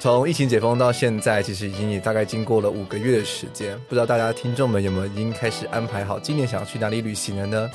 [0.00, 3.76] 从疫情解封到现在，其实已经也大概经过了五个月的时间。
[3.88, 7.70] 不知道大家听众们有没有已经开始安排好今年想要去哪里旅行了呢？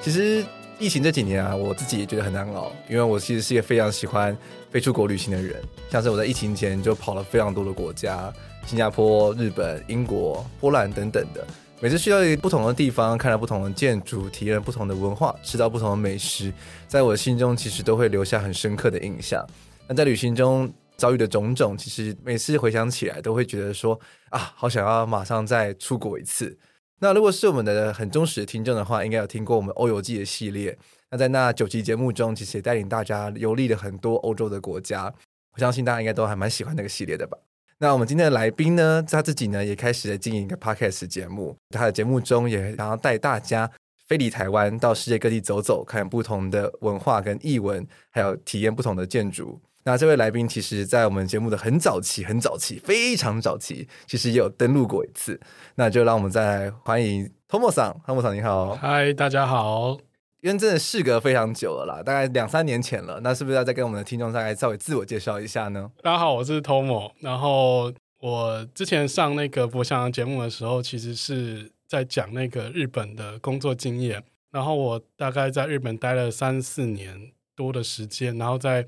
[0.00, 0.44] 其实
[0.78, 4.36] 疫情这几年啊，我自己也觉得很难熬，因为我其实是一个非常喜欢
[4.70, 5.60] 飞出国旅行的人。
[5.90, 8.32] 像是我在疫情前就跑了非常多的国家，
[8.66, 11.44] 新加坡、日本、英国、波兰等等的。
[11.80, 16.52] 每次去到一个不同的地方，看到不同的建筑，体验不同的文化，吃到不同的美食，
[16.86, 19.44] 在我心中其实都会留下很深刻的印象。
[19.88, 23.98] 那在旅行中，遭遇的种种，其实每次回想起来，都会觉得说
[24.30, 26.56] 啊，好想要马上再出国一次。
[27.00, 30.78] 那如果是我们的很忠实的听众的话，应该有听过我们欧游记的系列。
[31.10, 35.12] 那在那九期节目中，其实也带领大家游历了很多欧洲的国家。
[35.52, 37.36] 我相信大家应该都还蛮喜欢那个系列的吧。
[37.78, 41.56] 那我们今天的来宾呢，他自己呢也开始经营一个 podcast 节目。
[41.70, 43.70] 他的节目中也想要带大家
[44.06, 49.60] 飞离台湾，到世界各地走走，看不同的文化跟艺文，还有体验不同的建筑。
[49.86, 55.38] 那这位来宾，其实，在我们节目的很早期、很早期、非常早期，其实也有登录过一次。
[55.74, 59.98] 那就让我们再来欢迎 Tomo 桑，Tomo 桑你好，嗨，大家好。
[60.40, 63.20] 因为真的事隔非常久了啦，大概两三年前了。
[63.22, 65.90] 那是不是要再跟我们的听众大概稍微自我介绍一下呢？
[66.02, 67.12] 大家好，我是 Tomo。
[67.20, 74.24] 然后我之前上那个博翔节目的时候，其实是在讲那个日本的工作经验。
[74.50, 78.86] 然后我大概在日本待了三四年多的时间，然后在。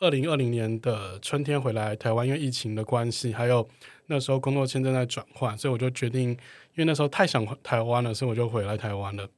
[0.00, 3.68] 二零二零年的春天回来台湾，因为疫情的关系，还有
[4.06, 9.28] 那时候工作签证在转换，所以我就决定，因为那时候太想台湾了，所以我就回来台湾了。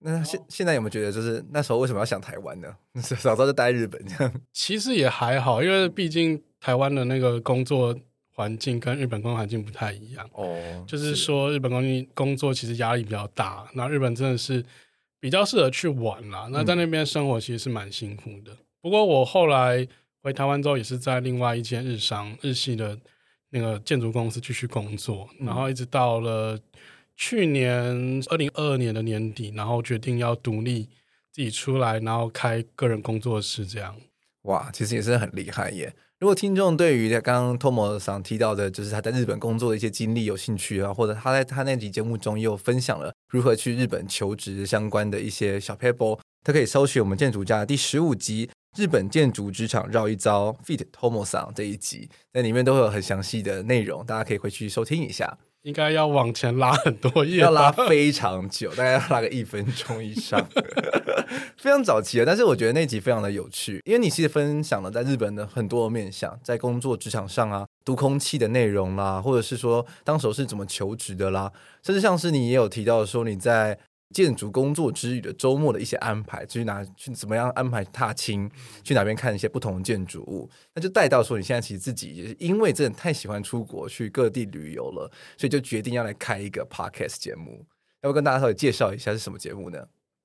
[0.00, 2.72] 那现现在有没有觉得，就是那时候为什么要想台湾呢？
[3.02, 4.32] 早知道就待日本这样。
[4.52, 7.92] 其实也还好，因为毕竟台湾的那个工作
[8.30, 10.24] 环境跟日本工作环境不太一样。
[10.34, 14.64] 哦，就是说日本工工作其实压力比较大，那日本真的是
[15.18, 16.48] 比较适合去玩啦。
[16.52, 18.52] 那在那边生活其实是蛮辛苦的。
[18.52, 19.86] 嗯不过我后来
[20.22, 22.98] 回台湾之后，也是在另外一间日商日系的
[23.50, 26.58] 那个建筑公司继续工作，然后一直到了
[27.16, 30.84] 去年二零二二年的年底，然后决定要独立
[31.32, 33.96] 自己出来，然后开个人工作室这样。
[34.42, 35.92] 哇，其实也是很厉害耶！
[36.20, 45.92] 如果听众对于刚刚 Tomo 桑提到的，就是他在日本工作的一些经历有兴趣啊，或者他在他那集节目中也有分享了如何去日本求职相关的一些小撇
[46.48, 48.48] 步，他可以搜寻我们建筑家的第十五集。
[48.76, 50.82] 日本建筑职场绕一遭，feat.
[50.92, 55.36] Tomo 桑这一集那里面都会有很详细的内容，大家可以回去收听一下。
[55.62, 60.46] 应该要往前拉很多页，要拉非常久，大概要拉个一分钟以上，
[61.58, 62.24] 非常早期了。
[62.24, 73.78] 但是我觉得那集非常的有趣，因为你其实分享了在日本的很多的面向，在工作职场上啊，读空气的内容啦，或者是说当时是怎么求职的啦，甚至像是你也有提到说你在。
[74.14, 78.50] 建筑工作之余的周末的一些安排，去哪去怎么样安排踏青，
[78.82, 87.66] 去哪边看一些不同的建筑物，那就带到说你现在其实自己也是因为真的太喜欢出国去各地旅游了，所以就决定要来开一个 podcast 节目。
[88.00, 89.78] 要不跟大家稍微介绍一下是什么节目呢？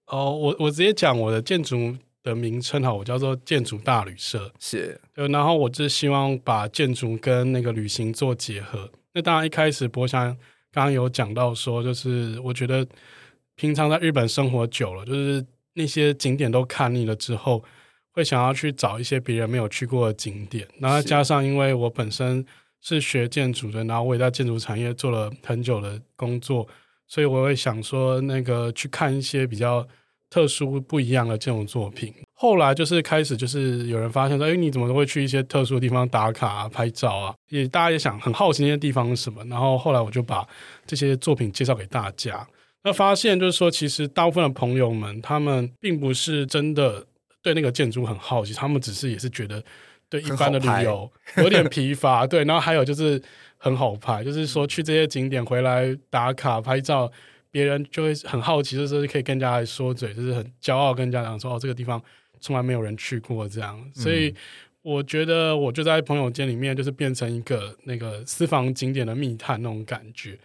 [0.08, 1.94] 哦，我我直接讲我的建筑
[2.24, 8.90] 的名称哈，我叫做建筑大旅社，是，然后我就希望把建筑跟那个旅行做结合。
[9.14, 10.28] 那当然一开始博翔
[10.72, 12.88] 刚刚有讲到说，就是我觉得。
[13.56, 17.64] 平常在日本生活久了，就是那些景点都看腻了之后，
[18.12, 20.68] 会想要去找一些别人没有去过的景点。
[20.80, 22.46] 然后加上，因为我本身
[22.82, 26.68] 是学建筑的，然后我也在建筑产业做了很久的工作，
[27.08, 29.88] 所以我会想说，那个去看一些比较
[30.30, 32.14] 特殊不一样的这种作品。
[32.34, 37.34] 后来就是开始，就是有人发现说，哎，你怎么都会去一些特殊的地方打卡啊、拍照啊？
[37.50, 39.44] 也大家也想很好奇那些地方是什么。
[39.46, 40.46] 然后后来我就把
[40.86, 42.46] 这些作品介绍给大家。
[42.84, 47.06] 那发现就是说，其实大部分的朋友们，他们并不是真的
[47.42, 49.64] 对那个建筑很好奇，他们只是也是觉得
[50.10, 52.28] 对一般的旅游 有点疲乏。
[52.28, 53.22] 对，然后还有就是
[53.58, 57.10] 很好拍，就是说去这些景点回来打卡拍照，
[57.52, 62.02] 别人就会很好奇，就是可以跟人家来说嘴，就是很骄傲跟人家讲说哦，这个地方
[62.42, 63.82] 从来没有人去过这样。
[63.94, 64.36] 所以
[64.82, 70.38] 我觉得我就在朋友间里面，就是变成一个那个私房景点的密探那种感觉。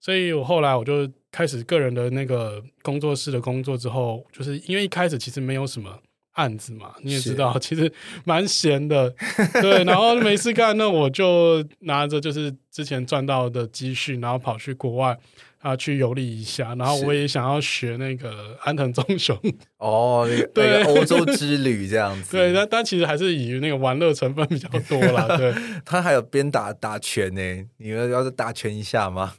[0.00, 5.98] 所以我后来我就开始个人的那个工作室的工作之后，就是因为一开始其实没有什么
[6.32, 7.92] 案子嘛，你也知道， 其实
[8.24, 9.12] 蛮闲的，
[9.60, 9.84] 对。
[9.84, 15.18] 然后没事干，那我就拿着就是之前赚到的积蓄，然后跑去国外。
[15.60, 19.36] 啊，去游历一下，然后我也想要学那个安藤忠雄
[19.78, 22.36] 哦，那个对欧洲之旅这样子。
[22.36, 25.36] 对，但但其实还是以那个玩乐成分比较多啦。
[25.36, 25.52] 对，
[25.84, 27.40] 他还有边打打拳呢，
[27.78, 29.34] 你们要是打拳一下吗？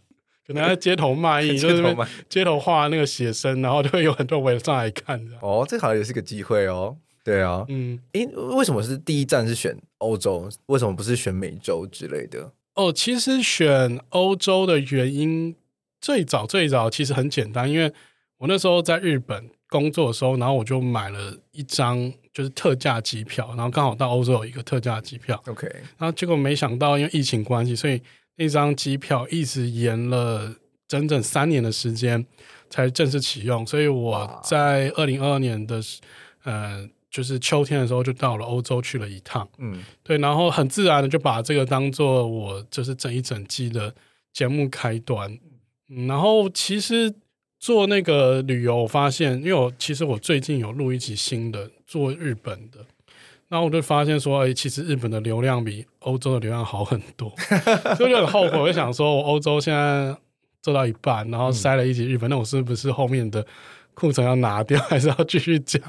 [0.53, 1.83] 可能在街头卖艺， 就是
[2.27, 5.19] 街头画那个写生，然后就会有很多围上来看。
[5.41, 6.97] 哦，这好像也是个机会哦。
[7.23, 8.25] 对啊，嗯，诶，
[8.57, 10.49] 为什么是第一站是选欧洲？
[10.65, 12.51] 为什么不是选美洲之类的？
[12.75, 15.55] 哦，其实选欧洲的原因。
[16.01, 17.91] 最早最早其实很简单，因为
[18.37, 25.43] 我那时候在日本工作的时候，然后我就买了一张就是特价机票，然后刚好到欧洲有一个特价机票。
[25.47, 25.67] OK，
[25.97, 28.01] 然后结果没想到因为疫情关系，所以
[28.39, 30.55] 那张机票一直延了
[30.87, 32.25] 整整三年的时间
[32.69, 33.67] 才正式启用。
[33.67, 35.81] 所以我在二零二二年的
[36.43, 39.47] 呃，就是秋天的时候就到了欧洲去了一趟。
[39.57, 43.93] 嗯，对，然后很自然的就把这个当做我就是整一整季的
[44.31, 45.37] 节目开端。
[46.07, 47.13] 然后其实
[47.59, 52.85] 做那个旅游，我发现，因为我其实我最近有录一集新的做日本的，
[53.49, 57.33] 然后我就发现说，哎，其实日本的流量比欧洲的流量好很多，
[57.97, 58.59] 所 以就很后悔。
[58.59, 60.15] 我就想说，我欧洲现在
[60.61, 63.45] 做到一半，然后塞了一集日本，嗯、那我是不是后面的
[63.95, 65.81] 库存要拿掉，还是要继续讲？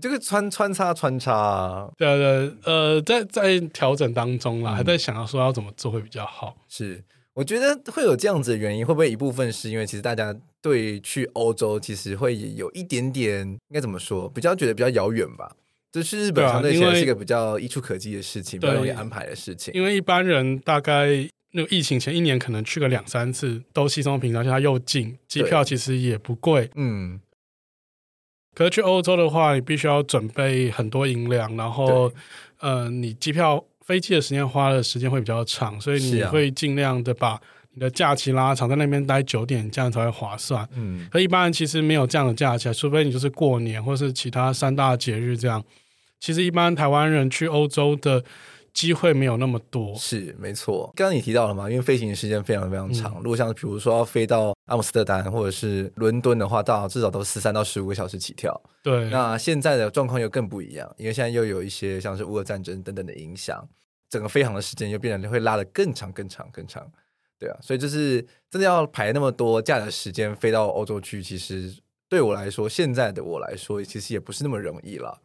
[0.00, 7.04] 这个穿穿插穿插、啊，对对，呃，在在调整当中啦，嗯、还在想要说要怎么做会比较好，是。
[7.34, 15.50] 我觉得会有这样子的原因，会不会一部分是因为其实大家对去欧洲其实会有一点点应该怎么说，比较觉得比较遥远吧？
[15.92, 19.72] 就去日本相对起来是一个比较一触可及的事情，比较容易安排的事情。
[19.74, 21.08] 因为一般人大概
[21.52, 26.70] 那个疫情前一年可能去个两三次都稀松平常，而且它又近，机票其实也不贵。
[26.74, 27.20] 嗯。
[28.54, 32.12] 可是去欧洲的话，你必须要准备很多银两，然后
[32.58, 33.64] 呃，你机票。
[33.84, 37.38] 飞机的时间花的时间会比较长，所以你会尽量的把
[37.74, 40.66] 你的假期拉长，在那边待久点，这样才会划算。
[40.76, 45.62] 嗯，可一般人其实没有这样的假期，除非你就是过年或是其他三大节日这样。
[46.22, 48.22] 其实一般台湾人去欧洲的
[48.72, 49.92] 机会没有那么多。
[49.96, 58.62] 是没错，刚刚你提到了嘛，因为飞行时间非常非常长，嗯、如果像比如说要飞到阿姆斯特丹或者是伦敦的话，到至少都十三到十五个小时起跳。
[58.84, 63.68] 对，那现在的状况又更不一样，因为现在又有一些像是乌俄战争等等的影响。
[64.08, 66.86] 整个飞航的时间又变得会拉得更长、更长、更长，
[67.36, 71.74] 对啊，所以就是真的要排那么多假的时间飞到欧洲去，其实
[72.10, 75.18] 对我来说，现在的我来说，其实也不是那么容易了。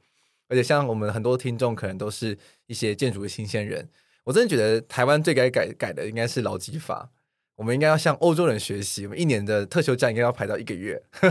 [0.48, 3.90] 而且像我们很多听众，可能都是一些建筑的新鲜人，
[4.24, 7.10] 我真的觉得台湾最该改改的应该是劳基法，
[7.56, 11.02] 我们应该要向欧洲人学习，我们一年的特休假应该要排到一个月。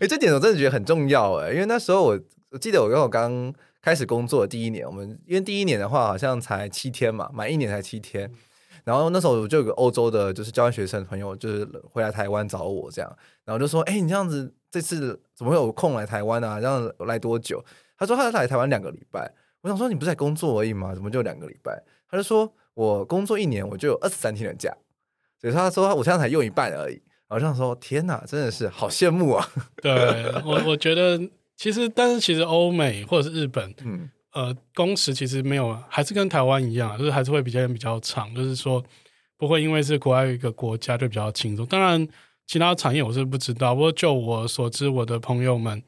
[0.00, 2.20] 哎，这点我真的觉得很重要哎，因为那时候我
[2.50, 3.54] 我记得我跟我刚。
[3.82, 8.30] 开始工作的第一年，我们因为第一年的话好像才七天嘛，满一年才七天。
[8.84, 16.60] 然后那时候我就有个欧洲的，就是交换学生朋友，就是回来台湾找我这样，然后就说：“哎，你这样子这次怎么会有空来台湾啊？
[16.60, 17.64] 这样来多久？”
[17.98, 19.32] 他说：“他来台湾两个礼拜。”
[19.62, 20.94] 我想说：“你不是在工作而已吗？
[20.94, 24.74] 怎么就两个礼拜？”他就说：“我工作一年，我就有二十三天的假。”
[25.40, 26.94] 所以他说：“我现在才用一半而已。”
[27.28, 29.48] 然后我想说：“天哪，真的是好羡慕啊！”
[29.82, 29.92] 对
[30.44, 31.20] 我，我觉得。
[31.56, 38.82] 其实，但是其实欧美或者是日本，嗯，呃，工时其实没有，还是跟台湾一样，就是还是会比较比较长，就是说
[39.36, 41.66] 不会因为是国外一个国家就比较轻松。
[41.66, 42.08] 当然，
[42.50, 45.80] 其他产业我是不知道，不过就我所知，我的朋友们，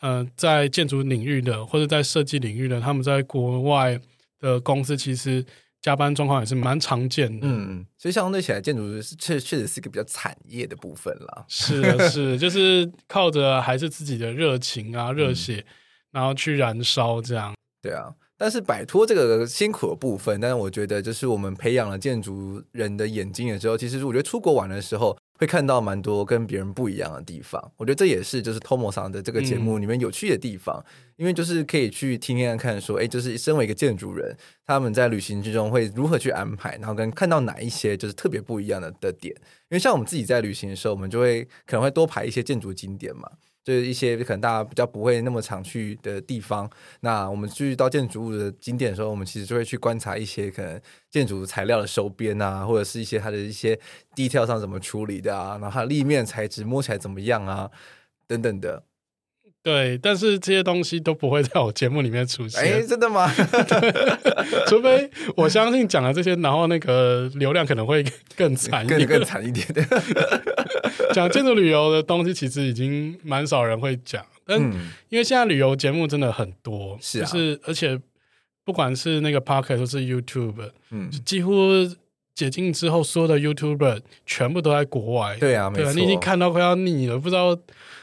[0.00, 4.00] 呃，在建筑领域的或者在设计领域的，他们在国外
[4.40, 5.46] 的公司其实。
[5.80, 11.44] 加班状况也是蛮常见的，嗯，所以相对起来，建筑是确确实是一个比较产业的部分啦。
[11.46, 15.64] 是的，是， 就是靠着还是自己的热情啊、热血，嗯、
[16.10, 17.54] 然后去燃烧这样。
[17.80, 25.16] 对啊，但是摆脱这个辛苦的部分，但是我觉得，就是我们培养了建筑人的眼睛的时候，其实我觉得出国玩的时候。
[25.38, 39.32] 会看到蛮多跟别人不一样的地方，我觉得这也是就是 Tomo 桑的这个节目里面有趣的地方，嗯、因为就是可以去听听看看说，哎，就是身为一个建筑人，他们在旅行之中会如何去安排，然后跟看到哪一些就是特别不一样的的点，
[39.68, 43.30] 因为像我们自己在旅行的时候，我们就会可能会多排一些建筑景点嘛。
[43.68, 46.70] 就是一些可能大家比较不会那么常去的地方，
[47.00, 53.78] 那我们去到建筑物的景点的时候，我们其实就会去观察一些可能建筑材料的收边啊，或者是一些它的一些
[54.14, 57.70] 地条上怎么处理的啊，然后它立面材质摸起来怎么样啊，
[58.26, 58.82] 等等的。
[59.60, 62.62] 对，但是这些东西都不会在我节目里面出现。
[62.62, 63.30] 哎，真的吗？
[64.66, 68.02] 除非我相信讲了这些，然后那个流量可能会
[68.36, 69.84] 更惨一点，更更惨一点的。
[71.12, 74.24] 讲建筑旅游的东西，其实已经蛮少人会讲。
[74.46, 74.58] 但
[75.10, 78.00] 因为现在旅游节目真的很多，是、啊，就是而且
[78.64, 81.52] 不管是那个 Podcast 或是 YouTube，嗯，几乎
[82.34, 85.36] 解禁之后，所有的 YouTuber 全部都在国外。
[85.38, 87.58] 对啊，没错，你已经看到快要腻了，不知道。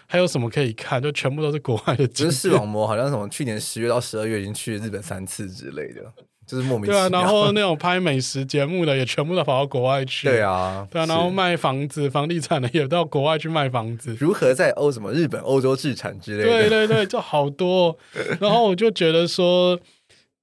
[0.08, 1.02] 还有什么可以看？
[1.02, 2.08] 就全部都是国外的。
[2.08, 6.02] 就是视网膜，好像什么去年十月到十二月已经去了日本三次之类的，
[6.46, 7.10] 就是莫名其妙。
[7.10, 10.28] 对啊，然后那种拍美食节目的也全部都跑到国外去。
[10.28, 14.16] 对啊，对啊，然后卖房子、房地产的也到国外去卖房子。
[14.20, 16.50] 如何在欧什么日本、欧洲置产之类的？
[16.50, 17.98] 对对对，就好多。
[18.40, 19.80] 然后我就觉得说，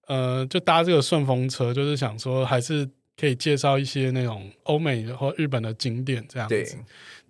[0.09, 6.77] 呃，就搭这个顺风车，就是想说，还是可以介绍一些那种欧美或日本的景点这样子。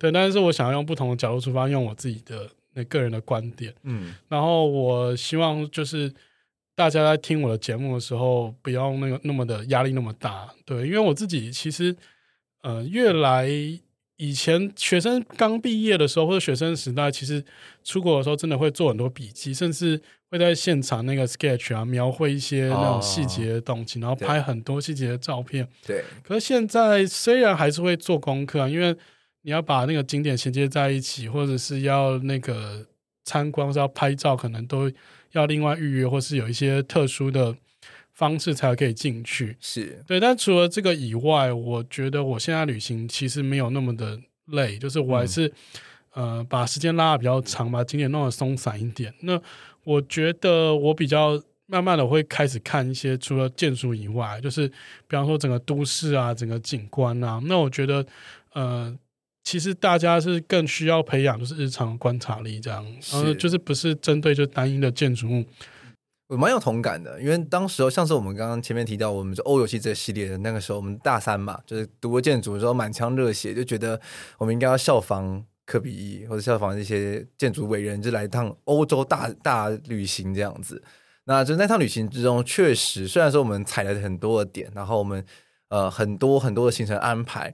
[0.03, 6.11] 对对，但是我想要用不同的角度出发，用我自己的那个人的观点，嗯，然后我希望就是
[6.75, 11.95] 大家在听我的节目的时候，不要那个那么的压力那么大，对，因为我自己其实
[12.63, 13.47] 呃，越来
[14.17, 17.43] 以前学生刚毕业的时候或者学生时代，其实
[17.83, 26.03] 出国的时候真的会做很多笔记，甚至会在现场那个 sketch 啊，描绘一些那种细节的东西，哦，然后拍很多细节的照片，对。
[26.23, 28.95] 可是现在虽然还是会做功课啊，因为
[29.43, 32.85] 你要把那个景点衔接在一起，或者是要那个
[33.25, 34.91] 参观，或是要拍照，可能都
[35.33, 37.53] 要另外预约，或是有一些特殊的
[38.13, 39.57] 方式才可以进去。
[39.59, 45.47] 是对，但除了这个以外，我觉得我现在旅行其实没有那么的累，就是我还是、
[46.15, 49.13] 嗯、呃把时间拉的比较长，把景点弄得松散一点。
[49.23, 49.37] 那
[49.83, 57.41] 我觉得我比较慢慢的会开始看一些除了建筑以外，就是比方说整个都市啊，整个景观啊。
[57.43, 58.05] 那我觉得
[58.53, 58.97] 呃。
[59.43, 65.45] 其实大家是更需要培养，就是日常观察力这样，然后就是不是针对就单一的建筑物。
[66.27, 73.99] 我蛮有同感的，因为当时候像是我们刚刚前面提到，我们就欧游戏这个系列的那个时候，我们大三嘛，就是读过建筑的时候满腔热血，就觉得
[74.37, 80.81] 我们应该要效仿科比一或者效仿一些建筑伟人，就来一趟欧洲大大旅行这样子。
[81.25, 85.23] 那就那趟旅行之中，确实虽然说我们踩了很多的点，然后我们
[85.67, 87.53] 呃很多很多的行程安排。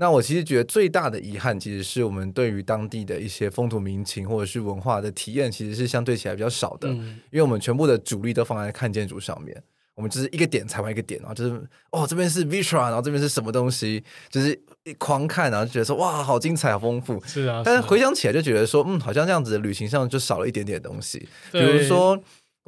[0.00, 6.88] 那我其实觉得最大的遗憾，其实是我们对于当地的一些风土民情或者是文化的体验，其实是相对起来比较少的。
[6.88, 9.62] 嗯，因为我们全部的主力都放在看建筑上面，
[9.94, 17.22] 我们就是一个点踩完一个点，然后就是哦这边是 Vitra，然后这边是什么东西，就是一狂看，然后就觉得说哇好精彩，好丰富。
[17.26, 22.18] 是啊，但是回想起来就觉得说，嗯，好像这样子的旅行上就少了一点点东西，比如说。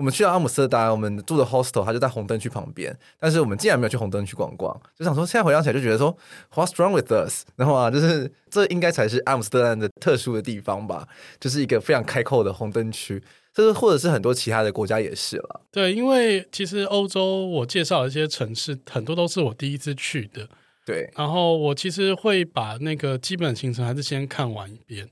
[0.02, 2.92] 我们去到阿姆斯特丹，我们住的 hostel，它就在红灯区旁边。
[3.20, 6.12] 但是我们竟然没有去红灯区逛逛，就想说，现在回想起来就觉得说
[6.52, 7.44] ，What's wrong with us？
[7.54, 11.06] 然后啊，就是这应该才是阿姆斯特丹的特殊的地方吧，
[11.38, 13.22] 就是一个非常开阔的红灯区。
[13.54, 15.60] 这是或者是很多其他的国家也是了。
[15.70, 20.48] 对，因为其实欧洲我介绍的一些城市，很多都是我第一次去的。
[20.84, 25.08] 对，然后我其实会把那个基本行程还是先看完一遍。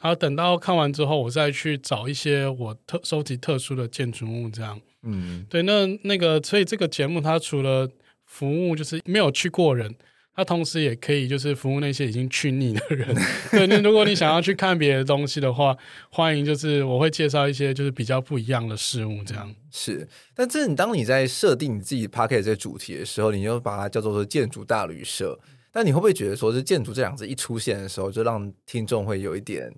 [0.00, 4.80] 然后等到看完之后，我再去找一些我特收集特殊的建筑物，这样。
[5.02, 7.88] 嗯，对，那那个，所以这个节目它除了
[8.24, 9.94] 服务就是没有去过人，
[10.34, 13.14] 它同时也可以就是服务那些已经去腻的人。
[13.50, 15.76] 对，那如果你想要去看别的东西的话，
[16.10, 19.54] 欢迎就是我会介绍一些就是比较不一样的事物，这样。
[19.70, 25.38] 是，但这你当你在设定你自己 p a c k e t 这个主题的时候，你就把它叫做说建筑大旅社。
[25.70, 29.70] 但你会不会觉得说，是建筑这两个字一出现的时候，就让听众会有一点？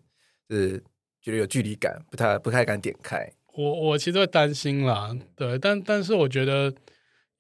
[0.50, 0.82] 是
[1.22, 3.30] 觉得有距离感，不太不太敢点开。
[3.54, 6.72] 我我其实会担心啦，对，但但是我觉得，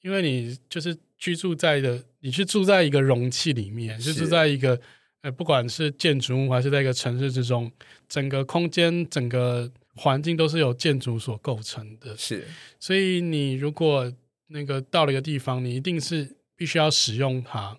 [0.02, 4.78] 因为你就是居住在的，你是住在一个容器里面，就住在一个
[5.22, 7.70] 呃，不管是建筑物还是在一个城市之中，
[8.08, 12.16] 整个空间、整个环境都是由建筑所构成的。
[12.16, 12.44] 是，
[12.78, 14.12] 所以你如果
[14.48, 17.76] 那个到了一个地方，你一定是必须要使用它。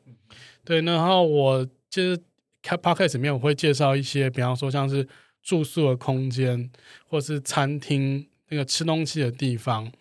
[0.63, 2.19] 对，然后我就是。
[2.61, 5.07] 开 Podcast 里面我会介绍一些，比方说像是
[5.41, 6.69] 住宿的空间，
[7.07, 9.91] 或是餐厅那个吃东西的地方，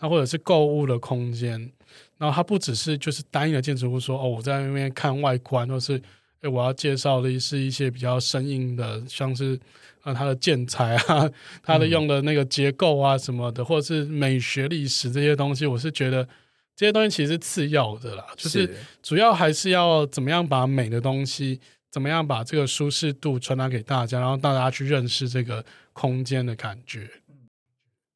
[0.00, 1.70] 那或者是购物的空间。
[2.18, 6.02] 然后它不只是就是单一的建筑物说，说哦我在那边看外观，或是
[6.40, 9.58] 诶我要介绍的是一些比较生硬的，像是
[10.02, 11.30] 啊它的建材啊，
[11.62, 16.28] 它的用的那个结构啊什么的，或者是美学历史这些东西，我是觉得
[16.74, 21.60] 这些东西其实是次要的啦，就是主要还是要怎么样把美的东西。
[21.90, 27.08] 怎么样把这个舒适度传达给大家，然后大家去认识这个空间的感觉？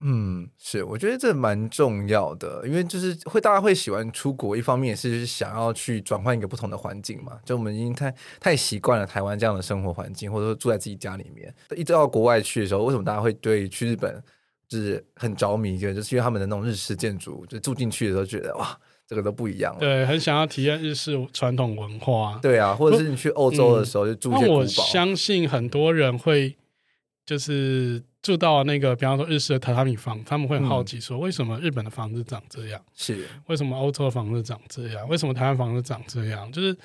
[0.05, 7.39] 嗯，是，我觉得这蛮重要的，因为就是会大家会喜欢出国，一方面是想要去转换一个不同的环境嘛。
[7.45, 14.21] 就我们已经太太习惯了台湾这样的生活环境，或者说住在自己家里面，一直到国外去的时候，为什么大家会对去日本
[14.67, 15.79] 就是很着迷？
[15.79, 18.77] 就是因为他们的那种日式建筑，就住进去的时候觉得哇，
[19.13, 19.77] 这个都不一样。
[19.79, 22.39] 对，很想要体验日式传统文化。
[22.41, 24.49] 对啊，或者是你去欧洲的时候就住一些古堡。
[24.49, 26.57] 那我相信很多人会
[27.27, 28.03] 就是。
[28.23, 32.81] 住到那个，比方说日式的榻榻米房，他们会很好奇说，为什么日本的房子长这样？
[32.95, 35.09] 是、嗯、为什么欧洲的房子长这样？
[35.09, 36.49] 为什么台湾房子长这样？
[36.53, 36.77] 就是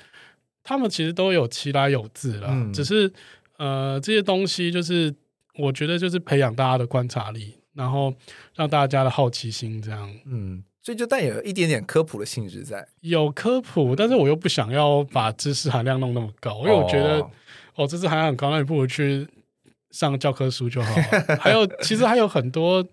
[0.64, 3.08] 他们其实都有其来有自啦，嗯、只是
[3.56, 5.14] 呃这些东西就是
[5.54, 8.12] 我觉得就是培养大家的观察力，然后
[8.56, 10.12] 让大家的好奇心这样。
[10.26, 17.30] 嗯，所以就带有一点点科普的性质在，有科普，但是我又不想要把知识含量弄那么高，因为我觉得哦，
[17.74, 19.28] 哦知识含量很高，那你不如去。
[19.90, 22.86] 上教科书就好了，还有其实还有很多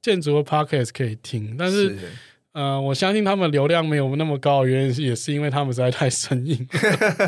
[0.00, 2.08] 建筑的 podcast 可以听，但是， 是
[2.56, 6.66] 呃，我相信他们流量没有那么高原因是也是因为他们实在太生硬。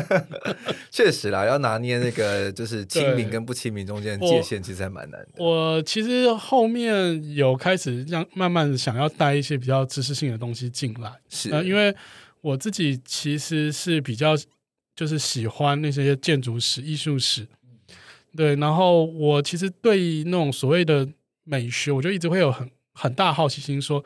[0.89, 5.33] 确实啦，要拿捏那个就是亲民跟不亲民中间的界限，其实还蛮难的。
[5.37, 11.95] 我，我其实后面有开始让慢慢想要带一些比较知识性的东西进来，是、呃、因为
[12.41, 14.35] 我自己其实是比较
[14.95, 17.45] 就是喜欢那些建筑史、艺术史。
[18.35, 21.07] 对，然后我其实对那种所谓的
[21.43, 24.03] 美学，我就一直会有很很大好奇心，说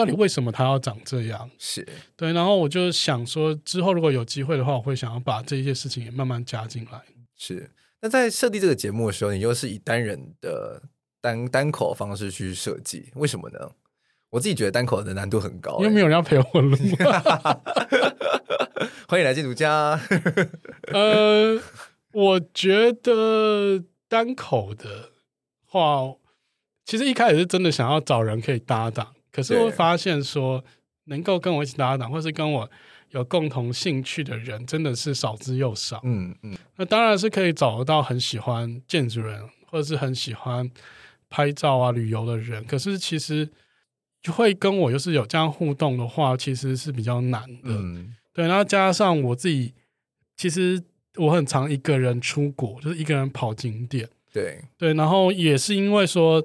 [0.00, 1.50] 到底为什么它要长这样？
[1.58, 7.02] 是对，然后我就想说，之后如果有机会的话，我会想要把这些事情也慢慢加进来。
[7.36, 10.82] 是，那在设计这个节目的时候，你又是以单人的
[11.20, 13.72] 单单口方式去设计，为什么呢？
[14.30, 16.76] 我自己觉得单口的难度很高，因为没有人要陪我录。
[19.06, 20.00] 欢迎来建筑家。
[20.92, 21.60] 呃。
[22.12, 25.10] 我觉得单口的
[25.64, 26.16] 话，
[26.84, 30.62] 其实一开始是真的想要找人可以搭档，可是我发现说
[31.04, 32.70] 能够跟我一起搭档，或是跟我
[33.10, 36.00] 有共同兴趣的人，真的是少之又少。
[36.04, 40.70] 嗯嗯，那当然是可以找得到很喜欢建筑人，或者是很喜欢
[41.28, 43.48] 拍照啊、旅游的人，可是其实
[44.22, 47.60] 就会跟我又是有这样互动的话，其实是比较难的。
[47.64, 49.74] 嗯，对，然后加上我自己，
[50.36, 50.82] 其实。
[51.16, 54.08] 我很常一个人出国，就是一个人跑景点。
[54.32, 56.40] 对对，然后也是因为说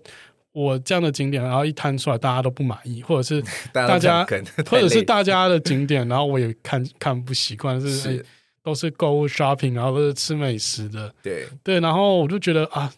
[0.55, 4.25] 我这样的景点，然后一摊出来，大家都不满意，或者是 大家，
[4.71, 8.25] 或者是大家的景点，然后我也看看不习惯，是，
[8.63, 11.13] 都是购物 shopping，然后都是吃美食的。
[11.21, 12.91] 对对，然后我就觉得啊。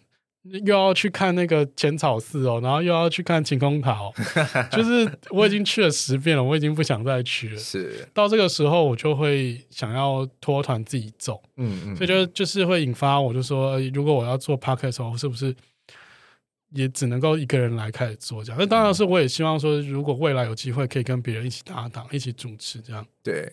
[0.64, 4.14] 又要去看那个浅草寺哦，然后又要去看晴空塔哦，
[4.72, 7.58] 就是我已经去了十遍了，我已经不想再去了。
[7.58, 11.44] 是到这个时候，我就会想要脱团自己走。
[11.58, 15.54] 嗯嗯，所以就就是会引发我就说，如果我要做 podcast 我是不是
[16.74, 18.60] 也只能够一个人来开始做这样？
[18.60, 23.06] 那当然是我也希望说，如果未来有机会可以跟别人一起搭档，一起主持这样。
[23.24, 23.52] 对。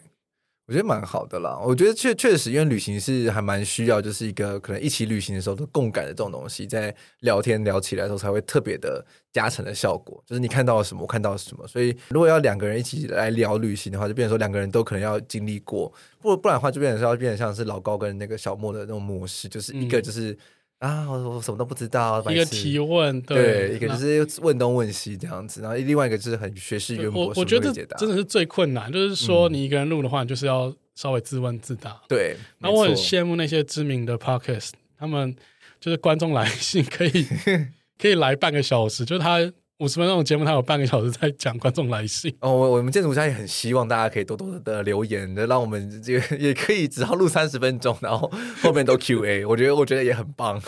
[0.67, 10.25] 我觉得蛮好的啦，我觉得确确实，因为旅行是还蛮需要，就是一个可能一起旅行的时候的共感的这种东西，在聊天聊起来的时候才会特别的加成的效果。
[10.27, 20.35] 就是你看到了什么，我看到了什么，所以如果要两个人一起来聊旅行的话，就变成说两个人都可能要经历过，不不然的话就变成是要变成像是老高跟那个小莫的那种模式，就是一个就是。
[20.81, 22.21] 嗯啊，我我什么都不知道。
[22.31, 27.27] 一个提问，对，对一个就是问东问西这样子，然后另外一个就是很学识渊博。
[27.27, 32.01] 我我觉得真的是最困难，就是说你一个人录的话，你就是要稍微自问自答。
[32.09, 35.35] 对，然后我很羡慕那些知名的 podcast，他们
[35.81, 37.27] 就是观众来信可以
[37.99, 39.53] 可以来半个小时，就是他。
[39.85, 42.35] 五十分钟的节目，他有半个小时在讲观众来信。
[42.41, 49.45] 哦，我我们建筑家也很希望大家可以多多的留言，的让我们这个 也可以只要录三十分钟，然后后面都 Q&A。
[49.47, 50.59] 我觉得我觉得也很棒。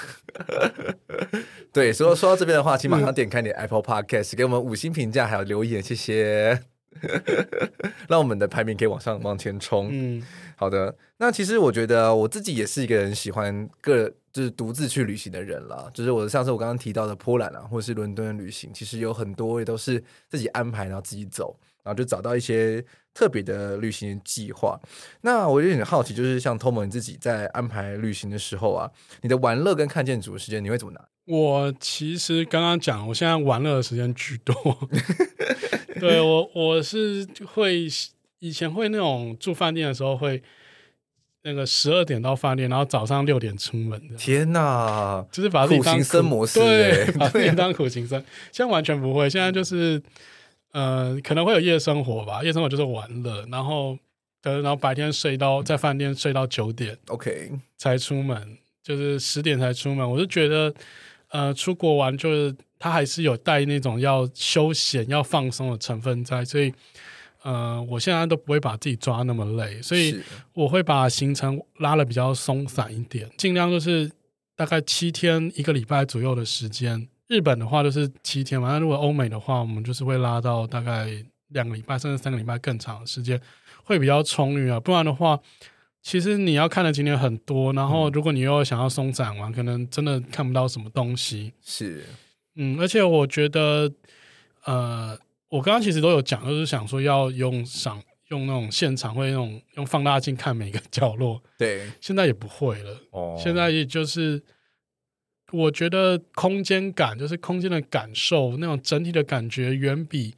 [1.73, 6.61] 对，所以说到这边的话，请马上点开你的 Apple Podcast，给我们五星评价，还有留言，谢谢。
[8.09, 9.89] 让我们的排名可以往上往前冲。
[9.91, 10.23] 嗯，
[10.57, 10.95] 好的。
[11.19, 15.89] 那其实我觉得我自己也是一个人喜欢个就是独自去旅行的人啦。
[15.95, 24.79] 就是我上次我刚刚提到的波兰啊，或是伦敦的旅行，其实有很多也都是自己安排，然后自己走，然后就找到一些特别的旅行计划。
[25.21, 28.91] 那我有点好奇，就是像 Tom，你自己在安排旅行的时候啊，
[29.23, 31.01] 你的玩乐跟看建筑的时间你会怎么拿？
[31.27, 34.55] 我其实刚刚讲，我现在玩乐的时间居多。
[35.99, 37.89] 对我，我是会
[38.39, 40.43] 以前会那种住饭店的时候会
[41.43, 44.17] 那个十二点到饭店，然后早上六点出门的。
[44.17, 48.19] 天哪，就是把自己当苦行僧模式，对，把自己当苦行僧。
[48.53, 50.03] 现在完全不会，现在就是
[50.73, 53.99] 呃，可能会有夜生活吧，夜生活就是玩乐，然后
[54.43, 60.11] 然后白天睡到在饭店睡到九点，OK，才出门，就是十点才出门。
[60.11, 60.75] 我就觉得。
[61.31, 66.73] 呃，出国玩就是它还是有带那种要休闲、要放松的成分在，所以
[67.47, 70.21] 呃，我现在都不会把自己抓那么累，所以
[70.53, 74.11] 我会把行程拉的比较松散一点，尽量就是
[74.57, 77.07] 大概七天一个礼拜左右的时间。
[77.29, 81.07] 日本的话就是七天嘛，那如果欧美的话，我们就是会拉到大概
[81.51, 83.41] 两个礼拜甚至三个礼拜更长的时间，
[83.85, 84.81] 会比较充裕啊。
[84.81, 85.39] 不然的话，
[86.03, 91.53] 其实你要看的景点很多，然后如果你又想要松散玩，可能真的看不到什么东西。
[91.63, 92.05] 是，
[92.57, 93.93] 嗯，而且我觉得，
[94.65, 95.17] 呃，
[95.49, 101.43] 我刚刚其实都有讲，就是想说要用赏用那种现场会那种用放大镜看每个角落。
[101.59, 103.01] 对， 现在也不会了。
[103.11, 104.43] 哦，现在也就是。
[105.53, 110.35] 我觉得空间感就是空间的感受，那种整体的感觉远比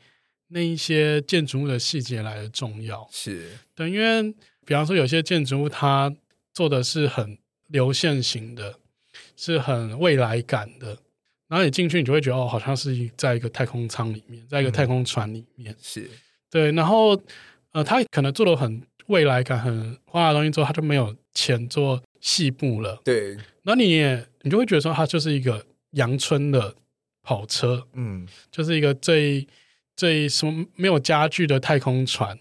[0.49, 3.09] 那一些建筑物的细节来的重要。
[3.11, 4.23] 是对，因为
[4.67, 6.15] 比方说有些建筑物它
[6.53, 8.79] 做的是很流线型的，
[9.35, 10.99] 是很未来感的，
[11.49, 15.73] 然后你进去你就会觉得哦，好像是在一个太空舱里面，在一个太空船里面。
[15.73, 16.11] 嗯、是
[16.51, 17.21] 对，然后
[17.73, 23.01] 呃，他可能做的很未来感、很花的东西之后，他就没有钱做细部了。
[23.05, 24.27] 对，那你也。
[24.43, 26.75] 你就会觉得说，它就是一个阳春的
[27.23, 29.47] 跑车，嗯，就是一个最
[29.95, 32.39] 最什么没有家具的太空船。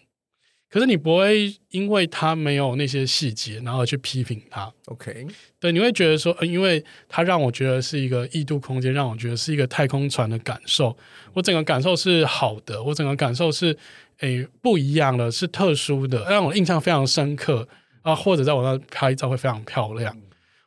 [0.69, 4.71] 可是你不会因为他没有那些细节，然后去批评他。
[4.85, 5.25] OK，
[5.59, 10.95] 对，你会觉得说，呃，因为他让我觉得是一个异度空间，让我觉得是一个太空船的感受。
[11.33, 13.77] 我整个感受是好的，我整个感受是
[14.19, 17.67] 诶不一样的，是特殊的，让我印象非常深刻
[18.01, 18.15] 啊。
[18.15, 20.15] 或者在我那拍照会非常漂亮，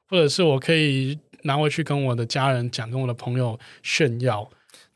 [0.08, 1.18] 或者是我可以。
[1.42, 4.46] 拿回去跟我的家人讲，跟我的朋友炫耀。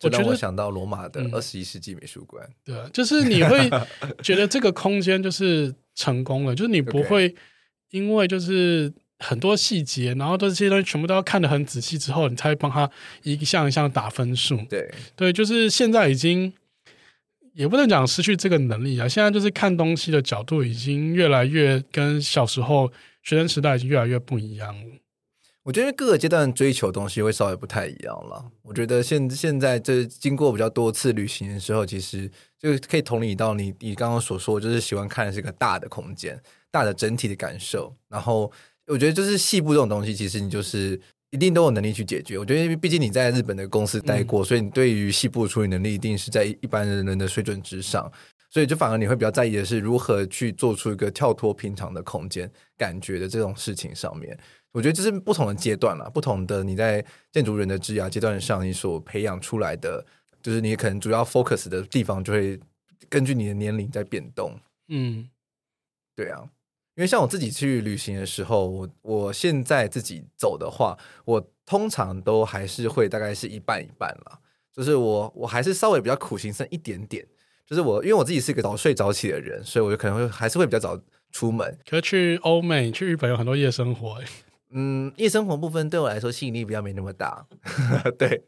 [0.03, 3.71] 我觉得我想到罗马的二十一世纪美术馆，对，就是你会
[4.23, 7.35] 觉得这个空间就是成功了，就是你不会
[7.91, 12.91] 因为就是很多细节，然后这些东西全部都要看得很仔细之后，你才会帮他
[13.23, 14.57] 一项一项打分数。
[14.69, 16.53] 对对，就是现在已经
[17.55, 24.97] 也不能讲失去这个能力啊，现在就是看东西的角度已经越来越跟小时候学生时代已经越来越不一样了。
[25.65, 28.53] 我觉得各个阶段追求的东西会稍微不太一样了。
[28.61, 36.39] 我觉得现现在这经过比较多次旅行的时候，其实就可以同理到你你刚刚所说，就是喜欢看的是一个大的空间、
[36.71, 37.97] 大的整体的感受。
[38.11, 38.53] 然后
[38.87, 41.01] 我觉得就是细部这种东西，其实你就是
[41.31, 42.39] 一定都有能力去解决。
[42.39, 48.13] 我觉得毕竟你在日本的公司待过，嗯、所以你对于细部的处理能力一定是在一般人的水准之上。
[48.51, 54.39] 所以就反而你会比较在意的是如何去做出一个跳脱平常的空间感觉的这种事情上面。
[54.75, 60.05] 我觉得这是不同的阶段了，不同的你在建筑人的职涯阶段上，你所培养出来的，
[60.43, 62.59] 就是你可能主要 focus 的地方，就会
[63.09, 64.59] 根据你的年龄在变动。
[64.89, 65.31] 嗯，
[66.17, 66.43] 对啊，
[66.97, 74.41] 因为像我自己去旅行的时候，我我现在自己走的话，我通常都还是会大概是一半一半了，
[74.73, 77.25] 就是我我还是稍微比较苦行僧一点点，
[77.65, 81.79] 就是我因为我自己是一个早睡早起的人，所以我就可能会还是会比较早出门。
[81.89, 84.27] 可是去欧美、去日本有很多夜生活欸。
[84.77, 87.47] 嗯，夜生活部分对我来说吸引力比较没那么大。
[88.19, 88.43] 对，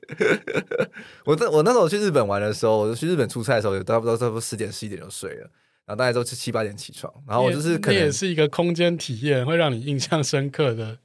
[1.24, 5.50] 我在我那时候去日本玩的时候，我去日本出差的时候，有差不多差不多十点十一点就睡了，
[5.86, 10.98] 然后大概都是七八点起床，然后我就是可能也是一个空间体验，会让你印象深刻的。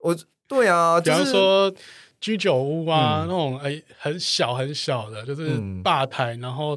[0.00, 0.16] 我
[0.48, 1.72] 对啊，比方说
[2.20, 6.76] 居酒屋啊，嗯、那种哎很小很小的，就是吧台，然后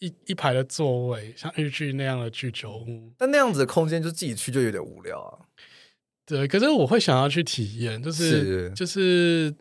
[0.00, 5.38] 一一排的座位，像日剧那样的居酒屋，但那样子的空间就自己去就有点无聊啊。
[6.24, 9.52] 对，可是我会想要去体验，就是，是就是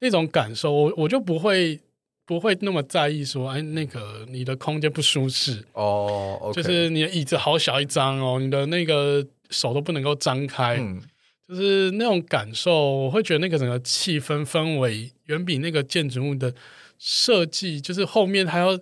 [0.00, 1.80] 那种感受，我我就不会
[2.26, 6.56] 不会那么在意说，哎，那个你的空间不舒适哦，oh, okay.
[6.56, 11.00] 就是你的椅子好小一张哦，你的那个手都不能够张开，嗯，
[11.48, 16.54] 就是那种感受，我会觉得那个整个气氛氛围远比那个建筑物的
[16.98, 18.78] 设计，就是后面还要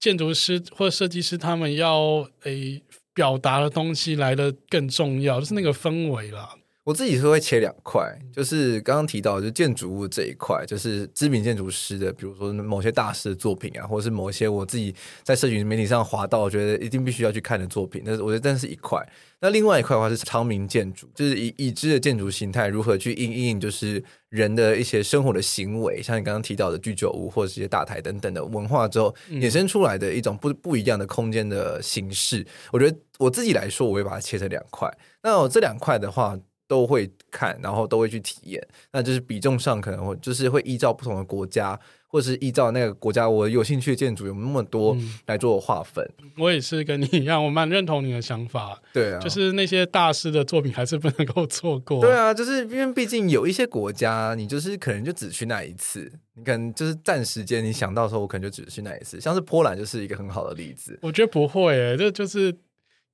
[0.00, 2.82] 建筑师或者设计师他们要诶
[3.14, 6.56] 表达的东西来的更重要，就是那个氛围啦。
[6.84, 14.92] 我自己是会切两块，就是刚刚提到，就建筑物这一块，就是知名建筑师的，比如说某些大师的作品啊，或者是某一些我自己
[15.22, 18.02] 在社群媒体上滑到，我觉得一定必须要去看的作品。
[18.04, 19.00] 但是我觉得这是一块。
[19.38, 32.44] 那另外一块的话是常明建筑，就是已已知的建筑形态如何去应应，就是人的一些生活的行为，像你刚刚提到的居酒屋或者是一些大台等等的文化之后衍生出来的一种不不一样的空间的形式。
[32.72, 34.92] 我觉得我自己来说，我会把它切成两块。
[35.22, 36.36] 那我这两块的话。
[36.72, 46.02] 都会看，然后都会去体验，那就是比重上可能会就是会依照不同的国家或者是依照那个国家我有兴趣的建筑有那么多来做划分。
[46.22, 48.80] 嗯，我也是跟你一样，我蛮认同你的想法。
[48.90, 52.00] 对啊，就是那些大师的作品还是不能够错过。
[52.00, 59.20] 对啊，就是因为毕竟有一些国家，你就是可能就只去那一次，你可能就是暂时间，你想到的时候，我可能就只去那一次。
[59.20, 60.98] 像是波兰就是一个很好的例子。
[61.02, 62.54] 我觉得不会诶，这就是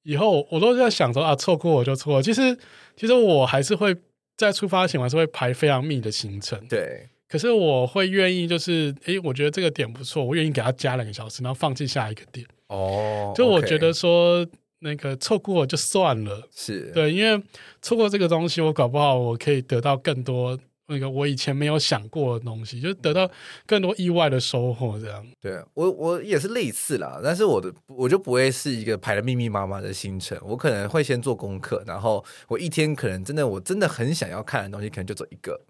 [0.03, 2.23] 以后我都在想说啊，错过我就错过。
[2.23, 2.57] 其实
[2.97, 3.97] 其实我还是会
[4.37, 6.59] 在出发前，我还是会排非常密的行程。
[6.69, 7.09] 对。
[7.29, 12.47] 可是我会愿意，就是诶，我觉得这个点不错，我愿意给他加两个小时，然后放弃下一个点。
[12.69, 14.47] 哦，就我觉得说
[14.79, 17.43] 那个错过就算了，是对，因为
[17.83, 20.59] 错过这个东西，我搞不好我可以得到更多
[20.89, 23.31] 那个我以前没有想过的东西，就得到
[23.67, 24.99] 更多意外的收获。
[24.99, 35.61] 这样，对我我也是类似啦，但是我的我就不会是一个排的密密麻麻的行程，我可能会先做功课，然后我一天可能真的我真的很想要看的东西，可能就走一个，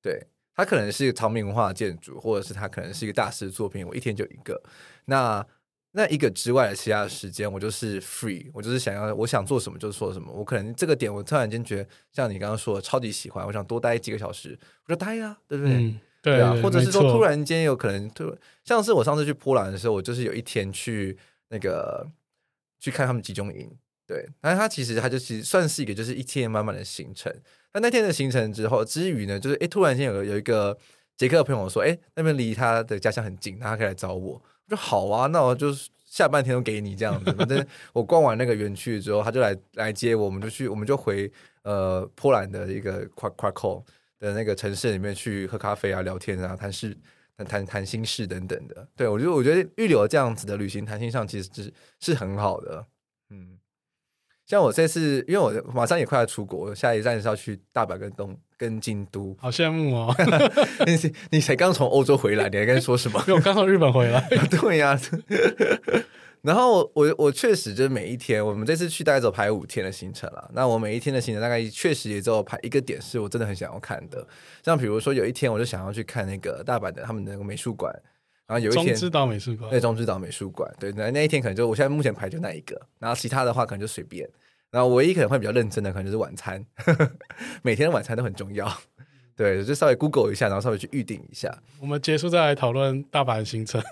[0.00, 0.26] 对。
[0.52, 3.86] 它可能是一个长明文化建筑，或者是它可能是一个大师的作品。
[3.86, 4.60] 我一天就一个，
[5.06, 5.46] 那
[5.92, 10.32] 那一个之外的其他的时间，我就是 free，我就是想要我想做什么就做什么。
[10.32, 15.74] 我可能这个点，我突然间觉得，像你刚刚说的，超级喜欢，我想多待几个小时，我就待呀、啊，对不对？
[15.74, 18.32] 嗯、对，对啊，或者是说突然间有可能，突
[18.64, 22.08] 像是我上次去波兰的时候，我就是有一天去那个
[22.78, 23.68] 去看他们集中营，
[24.06, 27.34] 对，但是它其实它就其实算是一个就是一天满满的行程。
[27.72, 30.78] 那那天的行程之后之余呢，就是哎，突然间有有一个
[31.16, 34.40] 捷克的朋友说，哎，那边离他的家乡很近，他可以来找我。
[34.70, 35.74] 我说好啊，那我就
[36.06, 37.32] 下半天都给你这样子。
[37.32, 41.30] 反正 我逛完那个园区之后，他就来来接我，我们就去，我们就回
[41.62, 43.82] 呃波兰的一个 Kraków
[44.18, 46.96] 的那个城市里面去喝咖啡啊、聊天啊、谈事、
[47.36, 48.86] 谈谈谈心事等等的。
[48.94, 52.86] 对，我觉得我觉得预留这样子的旅行谈心上，其实是是很好的，
[53.30, 53.58] 嗯。
[54.46, 60.14] 像我这次，因为我马上也快要出国，下一站是要去大阪跟东跟京都，好羡慕哦！
[60.86, 63.18] 你你才刚从欧洲回来，你还跟说什么？
[63.28, 64.20] 我刚从日本回来。
[64.52, 65.00] 对呀、啊，
[66.42, 70.50] 然后我我我确实就是每一天，我们这次去大概走排五天的行程了。
[70.52, 74.26] 那我每一天的行程大概确实也只有排一个点，是我真的很想要看的。
[74.62, 77.90] 像比如说有一天，我就想要去看那个大阪的他们的那个美术馆。
[78.46, 84.28] 然后有一天，中之岛美术馆，对，中之岛美术馆，对，那那一天可能就我现在目前排就那一个，然后其他的话可能就随便。
[84.70, 86.64] 然后唯一可能会比较认真的，可能就是晚餐，
[87.62, 88.72] 每天的晚餐都很重要。
[89.36, 91.62] 对，就稍微 Google 一下，然后稍微去预定一下。
[91.80, 93.82] 我们结束再来讨论大阪行程。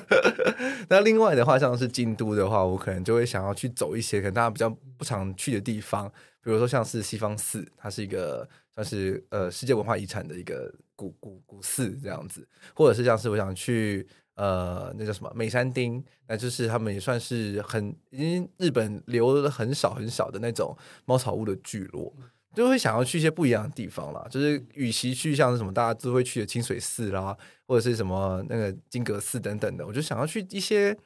[0.90, 6.06] 那另外的话，像是京都的话，我可能就会想要去走一些可能大家比较不常去的地方，
[6.42, 22.12] 比如说像是西方寺，它是一个算是呃世界文化遗产的一个古古古寺这样子，或者是像是我想去呃那叫什么美山町，那就是他们也算是很已经日本留了很少很少的那种茅草屋的聚落。
[22.54, 30.96] 就会想要去一些不一样的地方啦，就是与其去像是什么大家都会去的清水寺啦，或者是什么那个金阁寺等等的，我就想要去一些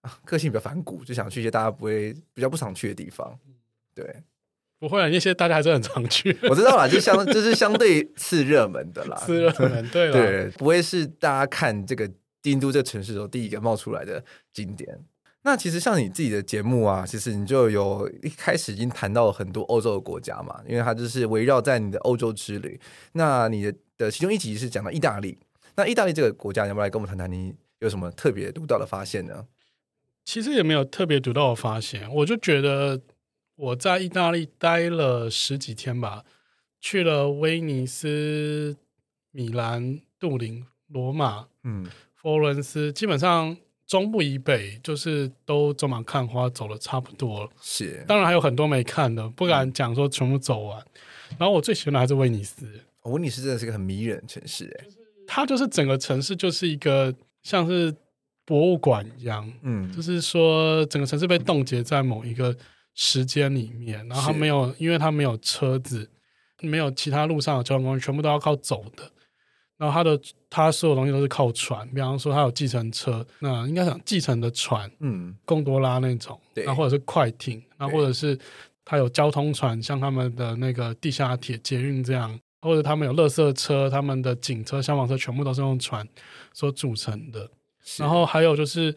[0.00, 3.38] 啊个性比较反骨，就想去一些大家不会比较不常去的地方。
[3.94, 4.22] 对，
[4.80, 6.34] 不会啊，那些大家还是很常去。
[6.44, 12.10] 我知道啦，就相 就是相对次热门的啦，次热门 对对，不会是大家看这个
[12.42, 14.98] 京都这城市的时候第一个冒出来的景点。
[15.42, 22.78] 那其实像你自己的节目啊，其实你就有一开始已经谈到了很多欧洲的国家嘛，因为它就是围绕在你的欧洲之旅。
[23.12, 25.38] 那你的的其中一集是讲到意大利，
[25.76, 29.46] 那意大利这个国家，你要不要来跟我们谈谈你有什么特别独到的发现呢？
[30.26, 33.00] 其实也没有特别独到的发现，我就觉得
[33.56, 36.22] 我在意大利待了十几天吧，
[36.78, 38.76] 去了威尼斯、
[39.30, 41.86] 米兰、杜林、罗马、嗯、
[42.22, 43.56] 佛罗伦斯，基本上。
[43.86, 47.50] 中部以北就是都走马看花，走的差不多了。
[47.60, 50.80] 是，当然还有很多没看的，不敢讲说全部走完。
[50.80, 52.64] 嗯、然后我最喜欢的还是威尼斯。
[53.02, 54.86] 哦、威尼斯真的是个很迷人的城市，哎，
[55.26, 57.92] 它就是整个城市就是一个像是
[58.44, 62.56] 博物馆一样，嗯，就是说整个城市被冻结在某一个
[62.94, 66.08] 时间里面，然后它没有，因为它没有车子，
[66.60, 69.10] 没有其他路上的交通工具，全部都要靠走的。
[69.80, 78.38] 然后它的它所有东西都是靠船，比方说它有计程车，那应该讲计程的船，嗯，贡多拉那种，对，然后或者是快艇，然后或者是
[78.84, 86.06] 它有交通船，像他们的那个地下铁、捷运这样，或者他们有垃圾车、他们的警车、消防车，全部都是用船
[86.52, 87.50] 所组成的。
[87.96, 88.94] 然后还有就是，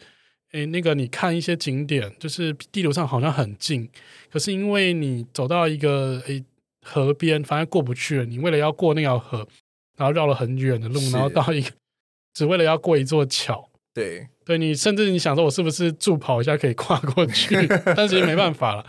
[0.52, 3.90] 诶，那个你看一些景点，就是地图上好像很近，
[4.30, 6.44] 可是因为你走到一个诶
[6.84, 9.48] 河边，反正过不去了，你为了要过那条河。
[9.98, 11.70] 然后绕了很远的路，然后到一个
[12.34, 13.70] 只为了要过一座桥。
[13.94, 17.56] 对，对你甚至你想说，我是不是助跑一下可以跨过去？
[17.96, 18.86] 但是也没办法了。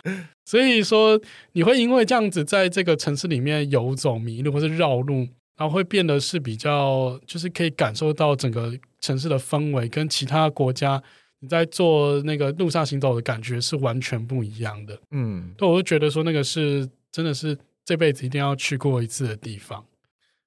[0.47, 1.21] 所以说，
[1.53, 11.03] 你会因为这样子在这个城市里面游走迷路，或是绕路，然后会变得是比较，就是可以感受到整个城市的氛围，跟其他国家
[11.41, 14.99] 你在做那个路上行走的感觉是完全不一样的。
[15.11, 19.85] 嗯，对，我就觉得说那个是真的是这辈子一定要去过一次的地方。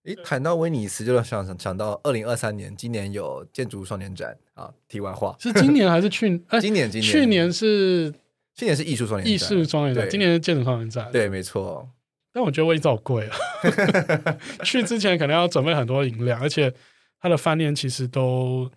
[0.08, 4.74] 诶，谈到威尼斯，就想想想到二零二三年，今年有建筑双年展啊。
[4.88, 6.42] 题外话，是今年还是去？
[6.48, 8.14] 呃、今年，今年，去年是
[8.56, 11.90] 去年是艺术双年展，艺术双年展，今年是建筑双年展，对，没错。
[12.32, 13.36] 但我觉得威尼斯好贵啊，
[14.64, 16.74] 去之前可能要准备很多银两，而且
[17.20, 18.72] 它的饭店其实都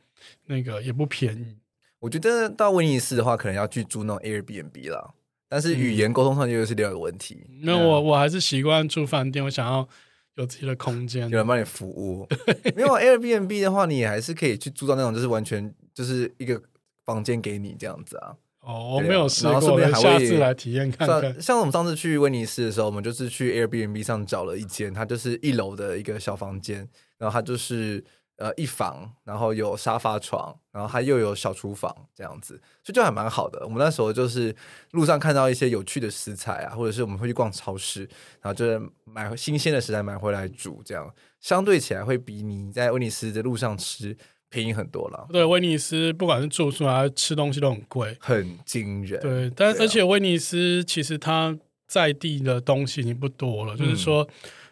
[0.47, 1.57] 那个也不便宜。
[2.01, 5.11] 我觉得到威尼斯的话，可能要去住那种 Airbnb 啦，
[5.49, 7.47] 但是语言沟通上又是另外一个问题。
[7.63, 9.89] 那、嗯、我我还是习惯住饭店，我想要。
[10.37, 12.27] 有自己的空间，有人帮你服务。
[12.75, 16.61] 没有 Airbnb 的话，你还是可以去租到那种，就是完全就是一个
[17.05, 18.37] 房间给你这样子啊。
[18.61, 21.23] 哦，我没有试过，然后下次来体验看看。
[21.23, 26.89] 像，像我们上次去威尼斯的时候，我们就是去 Airbnb 上找了一间，它就是一楼的一个小房间，
[27.19, 28.05] 然后它就是。
[28.41, 33.61] 呃，一房，然后有沙发床，然后它又有小厨房这样子，所以就还蛮好的。
[33.65, 34.57] 我们那时候就是
[34.93, 38.01] 路上看到一些有趣的食材啊，或者是我们会去逛超市，
[38.41, 44.17] 然后就是买新鲜的食材买回来煮，这样相对起来会比你在威尼斯的路上吃
[44.49, 45.29] 便宜很多了。
[45.31, 49.21] 对，威尼斯不管是住宿还是吃东西都很贵，很惊人。
[49.21, 51.55] 对，但而且威尼斯其实它
[51.87, 54.27] 在地的东西已经不多了，嗯、就是说。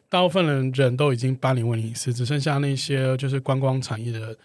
[0.08, 4.36] 大部分人人都已经搬离威尼斯，只剩下那些就是观光产业的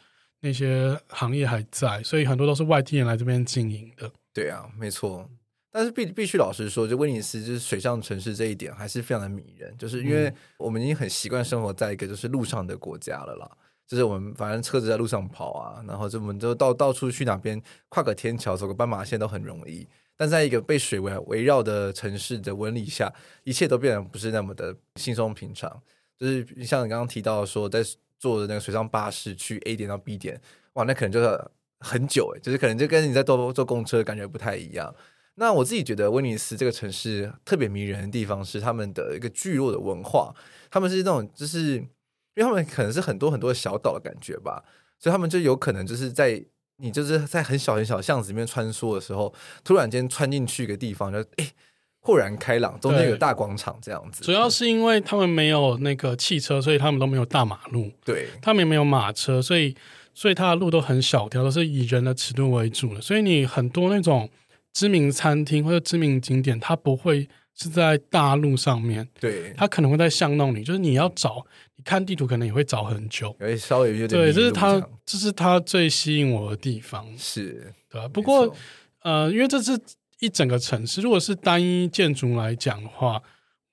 [0.41, 4.11] 那些行业还在，所以很多都是外地人来这边经营的。
[4.33, 5.29] 对啊，没错。
[5.71, 13.49] 但是必必须老实说，就威尼斯就是水上城市这一点还是非常的迷人，就是因为我们已经很习惯生活在一个就是路上的国家了啦。
[13.87, 19.87] 就是我们反正车子在路上跑啊，然后就我们就到到处去哪边跨个天桥、走个斑马线都很容易。
[20.15, 23.11] 但在一个被水围围绕的城市的纹理下，
[23.43, 25.81] 一切都变得不是那么的轻松平常。
[26.19, 27.83] 就是像你刚刚提到说，在
[28.19, 30.39] 坐的那个水上巴士去 A 点到 B 点，
[30.73, 34.93] 哇，那可能就是很久诶，就是可能就跟你在坐坐公车感觉不太一样。
[35.35, 40.33] 那我自己觉得威尼斯这个城市特别迷人的地方是他们的一个聚落的文化，
[40.69, 41.87] 他们是那种就是因
[42.35, 44.63] 为他们可能是很多很多小岛的感觉吧，
[44.99, 46.45] 所以他们就有可能就是在。
[46.83, 51.49] 你就是在很小很小的巷子里面穿梭的时候，突然间穿进去一个地方，就哎，
[52.01, 54.21] 豁然开朗，中间有大广场这样子。
[54.21, 57.89] 主要是因为他们没有那个汽车，所以他们都没有大马路。
[58.03, 59.73] 对，他们也没有马车，所以
[60.13, 62.99] 所以它的路都很小条，都是以人的尺度为主的。
[62.99, 64.29] 所以你很多那种
[64.73, 69.07] 知名餐厅或者知名景点，它不会是在大陆上面。
[69.19, 71.45] 对，它可能会在巷弄里，就是你要找。
[71.75, 78.07] 你看地图可能也会找很久，哎，稍微有点对，这是它，这是它最吸引我的地方，是对吧？
[78.07, 78.55] 不过，
[79.01, 79.77] 呃，因为这是
[80.19, 83.21] 一整个城市，如果是单一建筑来讲的话，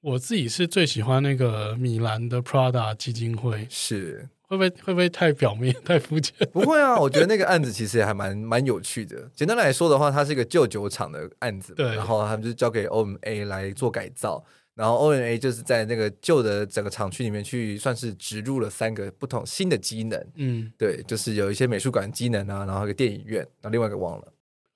[0.01, 6.34] 我自己是最喜欢那个米兰的 Prada 基金会，是会不会会不会太表面 太肤浅？
[6.52, 9.30] 不会啊，我觉得那个案子其实也还蛮蛮有趣的。
[9.32, 14.44] 简单来说的话，它是一个旧酒厂的案子，对，然后他们就交给 OMA 来做改造。
[14.74, 20.26] 然后 OMA 就是在那个旧的整个厂区里面去，算是植入了三个不同新的机能。
[20.34, 24.32] 嗯，对，就是有一些美术馆机能啊，然后一个电影院，然后另外一个忘了。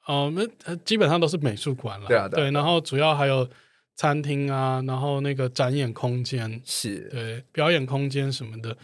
[0.07, 0.33] 哦，
[0.67, 2.07] 那基本上都是美术馆了。
[2.07, 3.49] 对啊，对，对，然后主要还有
[3.97, 8.77] 餐厅啊，然后那个展演空间是，对，表演空间什么的。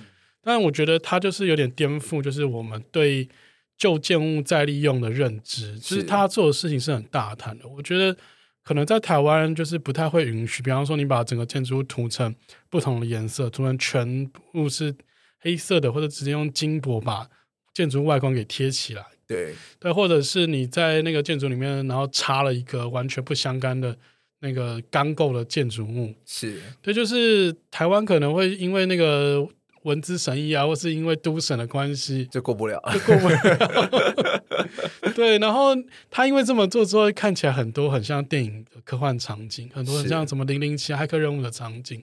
[0.43, 3.29] 但我觉得它就是有点颠覆，就是我们对
[3.77, 7.69] 旧建物再利用的认知，就是他做的事情是很大胆的。
[7.69, 8.17] 我觉得。
[8.63, 12.33] 可能在台湾就是不太会允许，比方说你把整个建筑物涂成
[12.69, 14.95] 不同的颜色，涂成全部是
[15.41, 17.27] 黑色的，或者直接用金箔把
[17.73, 19.05] 建筑物外观给贴起来。
[19.27, 23.97] 对对，或者是你在那个建筑里面，然后插了一个完全不相干的
[24.41, 26.15] 那个钢构的建筑物。
[26.27, 29.49] 是对，就是台湾可能会因为那个。
[29.83, 34.41] 文字审议啊，或是因为都审的关系，就过不了，就过不了。
[35.15, 35.71] 对，然后
[36.11, 42.03] 他因为这么做之后，看起来很多很像电影的科幻场景，很多很像什么零零七骇客任务的场景，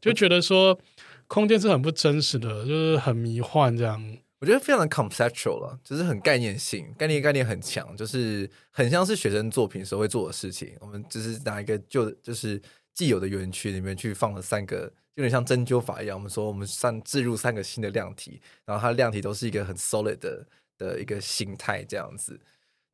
[0.00, 0.78] 就觉得说
[1.26, 4.16] 空间是很不真实的，就是很迷幻这样。
[4.40, 10.72] 我觉得非常的 conceptual 了，就是很概念性，概念概念很强，就是很像是学生作品时候会做的事情。
[10.80, 12.60] 我们只是拿一个旧，就是
[12.94, 14.92] 既有的园区里面去放了三个。
[15.14, 20.46] 有点像针灸法一样，我们说我们三置入三个新的量体，然后它的量体都是一个很 solid 的
[20.78, 22.40] 的一个形态，这样子，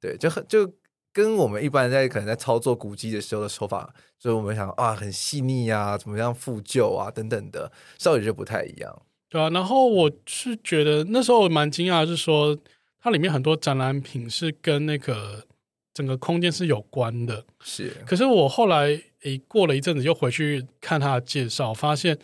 [0.01, 0.69] 对，就很就
[1.13, 9.49] 跟我们一般在可能在操作古迹的时候的手法，所以我们想啊，很细腻啊，怎么样复旧啊等等的，稍微就不太一样，对啊。
[9.51, 12.59] 然后我是觉得那时候我蛮惊讶，是说
[13.01, 15.47] 它里面很多展览品是跟那个
[15.95, 17.97] 整个空间是有关的，是。
[18.05, 19.01] 可是我后来。
[19.29, 22.17] 诶，过了一阵子又回去看他的介绍，发现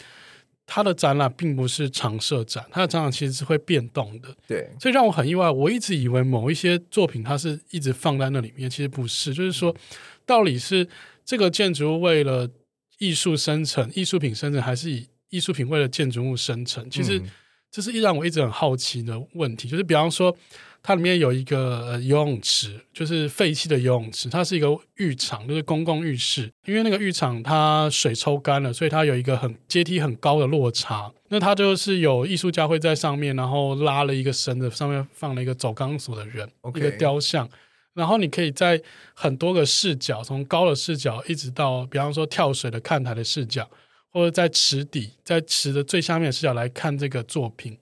[0.66, 4.34] 他的展览并不是常设展，他的展览其实是会变动的。
[4.46, 5.50] 对，所以让我很意外。
[5.50, 9.34] 我一直以为某一些作品它是一直放在那里面，其实不是。
[9.34, 9.74] 就是说，
[10.24, 10.88] 到底是
[11.24, 12.48] 这个建筑物为了
[12.98, 16.88] 艺术生成、艺术品生成，还是以艺术品为了建筑物生成？
[16.88, 17.20] 其实
[17.74, 19.68] 这是让我一直很好奇的问题。
[19.68, 20.36] 就是比方说。
[20.86, 24.28] 它里面有一个游泳池，就是废弃的游泳池。
[24.28, 26.52] 它是一个浴场，就是公共浴室。
[26.66, 31.10] 因为那个浴场它水抽干了，所以它有一个很阶梯很高的落差。
[31.30, 37.48] 那它就是有艺术家会在上面，然后拉了一个绳子，上面放了一个走钢索的人.一个雕像。
[37.94, 38.78] 然后你可以在
[39.14, 43.66] 很多个视角，从高的视角一直到，比方说跳水的看台的视角，
[44.14, 47.76] 或者在池底，在池的最下面的视角来看这个作品。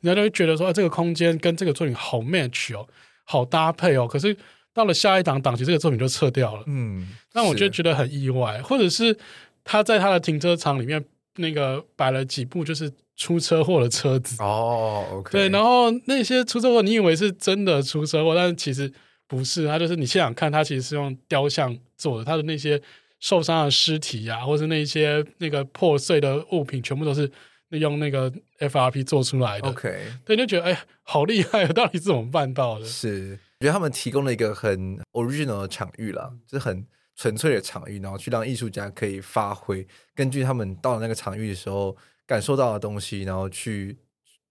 [0.00, 2.88] 人家就会觉得说，这个空间跟这个作品好 match 哦，
[3.24, 4.08] 好搭配哦。
[4.08, 4.34] 可是
[4.72, 6.64] 到了下一档档期，这个作品就撤掉了。
[6.66, 9.14] 嗯，那我就觉得很意外，或者是
[9.62, 11.04] 他在他的停车场里面
[11.36, 18.90] 那个摆了几部就是出车祸的车子哦，OK，对，然后那些出车祸你以为是真的出车祸，但是其实
[19.26, 22.80] 不是，他就是你现场看，他其实是用雕像做的，他的那些
[23.24, 27.30] 受伤的尸体啊，或是那些那个破碎的物品，全部都是。
[27.70, 32.86] 用那个 FRP 做出来的，OK，对，就觉得哎，好厉害，到底是怎么办到的？
[32.86, 41.96] 是，我觉得他们提供了一个很 original 的场域啦，就是很纯粹的场域，然后去让艺术家可以发挥，根据他们到了那个场域的时候
[42.28, 43.98] 感受到的东西，然后去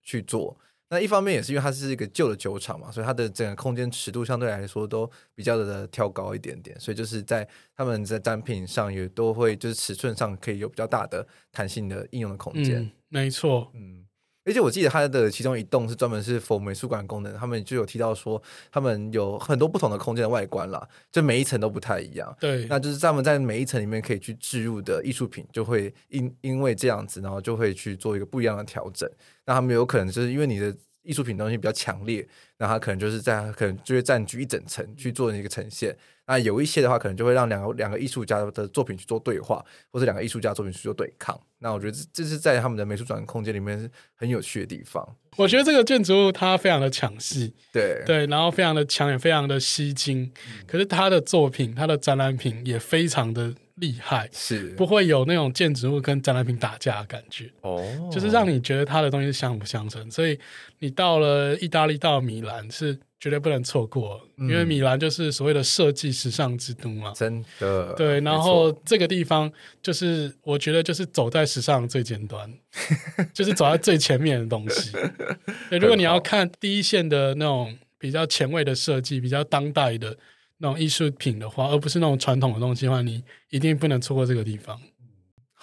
[0.02, 0.60] 去做。
[0.94, 12.82] 那一方面也是因为它是一个旧的酒厂嘛，所以它的整个空间尺度相对来说都比较的挑高一点点，所以就是在他们在展品上也都会就是尺寸上可以有比较大的弹性的应用的空间。
[12.82, 14.03] 嗯，没错，嗯，
[14.46, 18.42] 而且我记得它的其中一栋是专门是 for 美术馆功能，他们就有提到说
[18.72, 22.36] 他们有很多不同的空间的外观啦，就每一层都不太一样。
[22.40, 29.10] 对，那就是他们在每一层里面可以去置入的艺术品，就会因因为这样子，然后就会去做一个不一样的调整。
[29.46, 32.28] 那他们有可能就是因为你的艺术品东西比较强烈，
[32.58, 35.96] 那它可能就是在可能就会占据一整层去做一个呈现。
[36.26, 41.40] 那有一些的话，可能就会让两个两个艺术家的作品去做对话，或者两个艺术家作品去做对抗。
[41.60, 45.08] 那我觉得这这是在他们的美术馆空间里面是很有趣的地方。
[45.38, 50.32] 我觉得这个建筑物它非常的抢戏，对对，然后非常的强，也非常的吸睛。
[50.48, 53.54] 嗯、可是他的作品，他的展览品也非常的。
[53.78, 60.12] 厉害是不会有那种建筑物跟展览品打架的感觉哦，就是让你觉得他的东西是相辅相成。
[60.12, 60.40] 所以
[60.78, 67.94] 你到了意大利，到了米兰是绝对不能错过，嗯、因为米兰就是所谓的设计时尚之都嘛，真的。
[67.94, 69.50] 对，然后这个地方
[69.82, 72.54] 就是我觉得就是走在时尚最尖端，
[73.34, 74.92] 就是走在最前面的东西。
[75.72, 80.18] 对，如果你要看第一线的那种比较前卫的设计，比较当代的。
[80.60, 84.80] 那种艺术品的话，而不是那种传统的东西的话，你一定不能错过这个地方。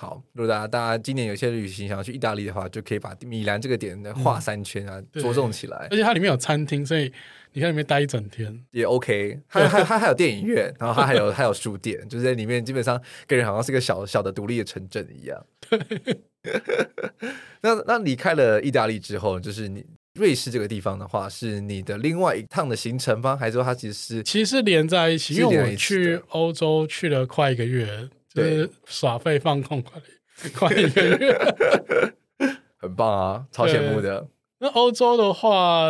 [0.00, 5.86] 好，如果大家大家今年有些旅行想要去意大利的话，就可以把米兰这个点的画三圈啊，嗯、着重起来。
[5.90, 7.12] 而且它里面有餐厅，所以
[7.52, 9.38] 你在里面待一整天也 OK。
[9.46, 15.44] 它它它还有电影院，然后它还有还有书店，就是在里面基本上个人好像是个小小的独立的城镇一样。
[15.68, 15.78] 对
[17.60, 19.84] 那那离开了意大利之后，就是你。
[20.14, 23.36] 瑞士这个地方的话，是你的另外一趟的行程吗？
[23.36, 25.34] 还是说它其实是其实是连在一起？
[25.34, 30.00] 因为我去欧洲去了快一个月，就是耍废放空快
[30.54, 31.38] 快一个月，
[32.78, 34.26] 很棒啊，超羡慕的。
[34.58, 35.84] 那欧洲的话，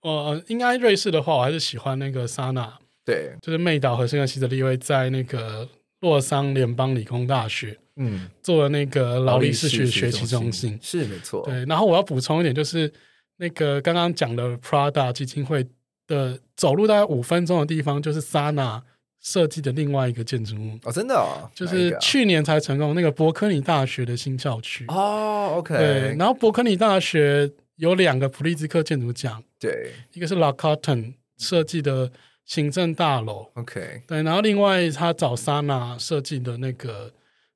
[0.00, 5.68] 呃，应该瑞士的话，我还是喜欢那个萨纳，对，就是妹岛和圣克西的利威在那个
[6.00, 11.42] 洛桑联邦理工大学，嗯，做了那个劳力士学学习中心，是没错。
[11.44, 12.92] 对，然后我要补充一点，就是。
[13.38, 15.66] 那个刚刚讲的 Prada 基金会
[16.06, 18.80] 的走路大概五分钟的地方，就是 Sana
[19.22, 24.84] 设计的另外一个建筑物哦，真的哦，就是去年才成功那个伯克利大学的新校区。
[24.88, 32.10] 哦，OK，对，然后伯克利大学有两个普利兹克建筑奖，对，一个是 La Cotton 设计的
[32.44, 37.12] 行政大楼，OK，对，然后另外他找 Sana 设计的那个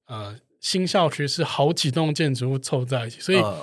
[0.07, 3.39] 呃新校区是好几栋建筑物凑在一起，所以。
[3.39, 3.63] 呃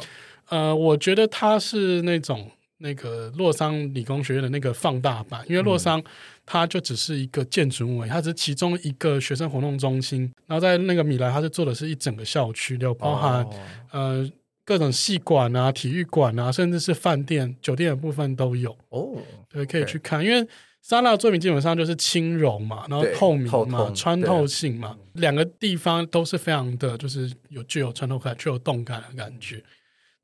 [0.49, 6.03] 呃，我觉得它是那种那个洛桑理工学院的那个放大版，因为洛桑
[6.45, 10.31] 它就只是一个建筑物，它只是其中一个学生活动中心。
[10.45, 13.49] 然后在那个米兰，它是做的是一整个校区，就包含、哦、
[13.91, 14.31] 呃
[14.65, 18.75] 各种戏馆啊、体育馆啊，甚至是饭店、酒店的部分都有。
[18.89, 19.17] 哦，
[19.49, 20.47] 对，可以去看因为
[20.81, 29.63] 沙拉的作品基本上就是轻柔嘛，然后透明嘛、穿透性嘛，两个地方都是非常的，就是有具有穿透感、具有动感的感觉。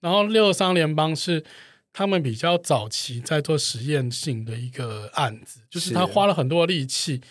[0.01, 1.43] 然后六三联邦是
[1.91, 7.21] 他们比较早期在做实验性的一个案子，就是他花了很多力气，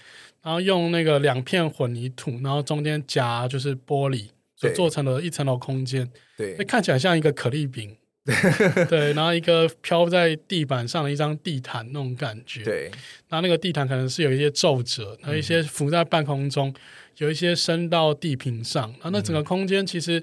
[0.43, 7.97] 然后用那个两片混凝土，然后中间夹就是玻璃，所做成了一层楼空间，对，看起来像一个可丽饼。
[8.91, 12.63] 对，然后一个飘在地板上的一张地毯那种感觉。
[12.63, 12.91] 对，
[13.27, 16.75] 然后那个地毯可能是有一些皱褶，还有一些浮在半空中，嗯、
[17.17, 18.91] 有一些升到地平上。
[18.91, 20.23] 然后那整个空间其实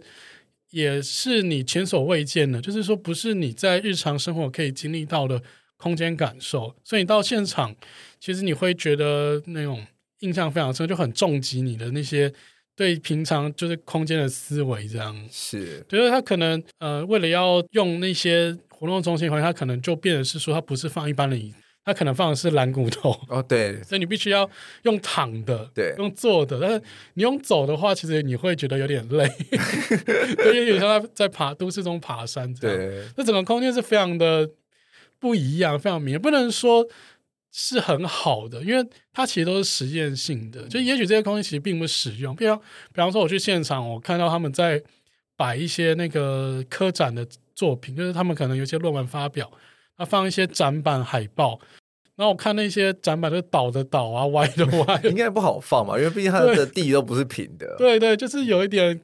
[0.75, 5.41] 也是你前所未见的，就是说不是你在日常生活可以经历到的
[5.77, 6.75] 空间感受。
[6.83, 7.73] 所以你到现场，
[8.19, 9.85] 其实你会觉得那种
[10.19, 12.31] 印象非常深，就很重击你的那些。
[12.77, 24.49] 对平常就是空间的思维这样是，就是他可能呃为了要用那些活动中心环境，他可能就变得是说他不是放一般的椅子，他可能放的是蓝骨头哦，对， 所以你必须要
[24.81, 26.81] 用躺的，对，用坐的，但是
[27.13, 29.31] 你用走的话，其实你会觉得有点累，
[30.45, 34.49] 因为有时候他在爬都市中爬山这样，对，那整个空间是非常的
[35.19, 36.87] 不一样，非常明，不能说。
[37.57, 40.67] 是很好的，因为它其实都是实验性的。
[40.67, 42.35] 就也许这些空间其实并不实用。
[42.35, 44.83] 比方，比方说我去现场，我看到他们在
[45.37, 49.49] 摆一些那个科展的作品，就是他们可能有些论文发表，
[49.97, 51.59] 他放一些展板海报，
[52.15, 57.75] 然后我看那些展板都倒的倒啊，歪的歪， 应该不好放嘛，因为毕竟它的地都不是平的。
[57.77, 58.99] 对对，就是有一点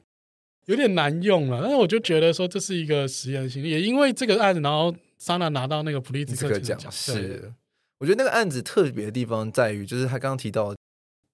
[0.66, 1.62] 有点难用了。
[1.62, 7.52] 但是我就觉得说这是一个实验性，也因为这个案子，然后莎娜拿到那个普利兹克奖是。
[8.00, 10.74] 我觉得那个案子特别的地方在于，就是他刚刚提到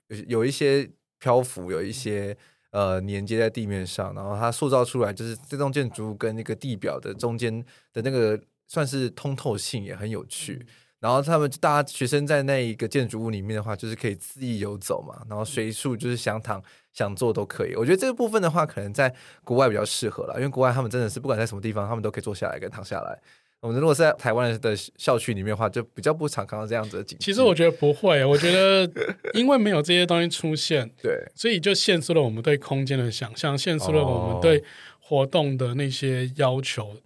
[0.10, 2.36] 有有一些漂浮，有一些
[2.72, 8.38] 呃连接在地面上，然后它塑造出来就是这栋建筑物跟那个地表的中间的那个
[8.68, 10.66] 算是通透性也很有趣。
[11.00, 16.62] 然后他们大家学生在那一个建筑物里面的话，就是可以恣意游走嘛，然后随处就是想躺
[16.92, 17.76] 想坐都可以。
[17.76, 19.14] 我觉得这个部分的话，可能在
[19.44, 23.20] 国外比较适合了，因为国外他们真的是不管在什么地方，他们都可以坐下来跟躺下来。
[23.60, 27.16] 我们如果是在台湾的校区里面的话，就比较不常看到这样子的景。
[27.20, 28.92] 其实我觉得不会，我觉得
[29.34, 34.64] 因为没有这些东西出现， 对，所以就限缩了我们对空间的想象，限缩了我们对
[35.00, 36.98] 活动的那些要求。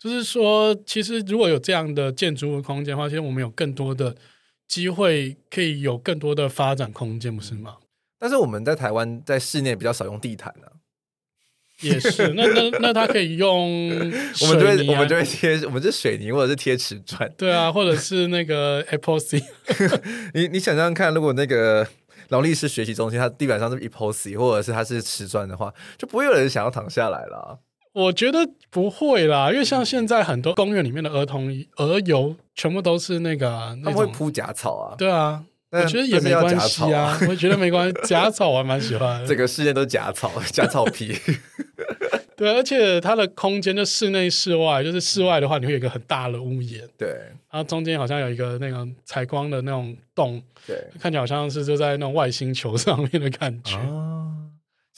[0.00, 4.16] 哦、就是说，其实如果有这样的建筑物空间的话，其实我们有更多的
[4.66, 7.76] 机会，可以有更多的发展空间，不是吗？
[8.18, 10.72] 但是我们在台湾在室内比较少用地毯呢、啊。
[11.82, 13.96] 也是，那那那他可以用、啊，
[14.42, 19.42] 我们就会我们就会贴，我们是水泥或者是贴瓷砖，对啊，或者是那个 Epoxy。
[20.34, 21.88] 你你想象看，如果那个
[22.28, 27.60] 劳力士学习中心，它地板上是 Epoxy，或者是它是瓷砖的话，就不会有人想要躺下来了。
[27.92, 35.44] 我觉得不会啦，因为像现在很多公园里面的儿童儿游，全部都是那个那他们会铺假草啊，对啊。
[35.72, 39.24] 我觉得也没关系啊，我觉得没关系，假草我还蛮喜欢。
[39.24, 41.16] 整个世界都假草， 假草皮。
[42.36, 46.82] 对，而且它的空间就室内室外，就是室外的话，你会有一个很大的屋檐。
[46.98, 47.10] 对，
[47.52, 53.76] 然后中间好像有一个那个采光的那种洞，对，看起来好像是就在那种外星球上面的感觉。
[53.76, 54.39] 啊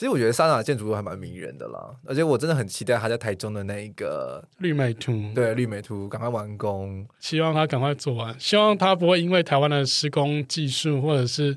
[0.02, 11.56] 其实我觉得莎娜建筑物还蛮迷人的啦，而且我真的很期待他在台中的那一个绿美图，对，绿美图赶快完工，希望他赶快做完，希望他不会因为台湾的施工技术或者是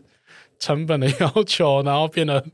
[0.59, 2.45] 成本的要求，然后变得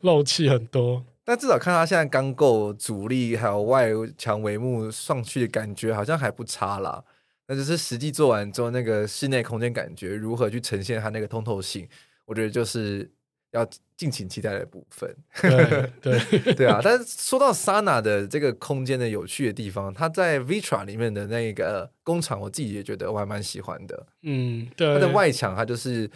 [0.00, 1.04] 漏气很多。
[1.26, 7.04] 但至少看他现在钢构阻力还有外墙帷幕上去的感觉，好像还不差啦。
[7.48, 11.86] 那就是实际做完之后，那个室内空间感觉如何去呈现它那个通透性，
[12.24, 13.10] 我觉得就是。
[13.54, 13.64] 要
[13.96, 15.90] 敬请期待的部分，对
[16.42, 16.80] 对 对啊！
[16.82, 24.06] 但是说到 Sana 的这个空间的有趣的地方，它在 Vitra 里面的那个工厂，我自己也觉得我还蛮喜欢的。
[24.22, 26.10] 嗯，对，它的外墙它就是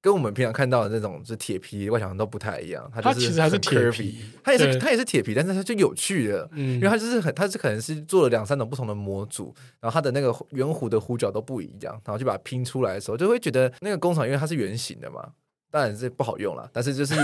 [0.00, 15.32] 跟我们平常看到的那种是铁皮外墙都不太一样，它，它其实还是铁皮，它也是它也是铁皮，但是它就有趣的，嗯，因为它就是很它是可能是做了两三种不同的模组，然后它的那个圆弧的弧角都不一样，然后就把它拼出来的时候，就会觉得那个工厂因为它是圆形的嘛。
[15.70, 17.14] 当然是不好用了，但是就是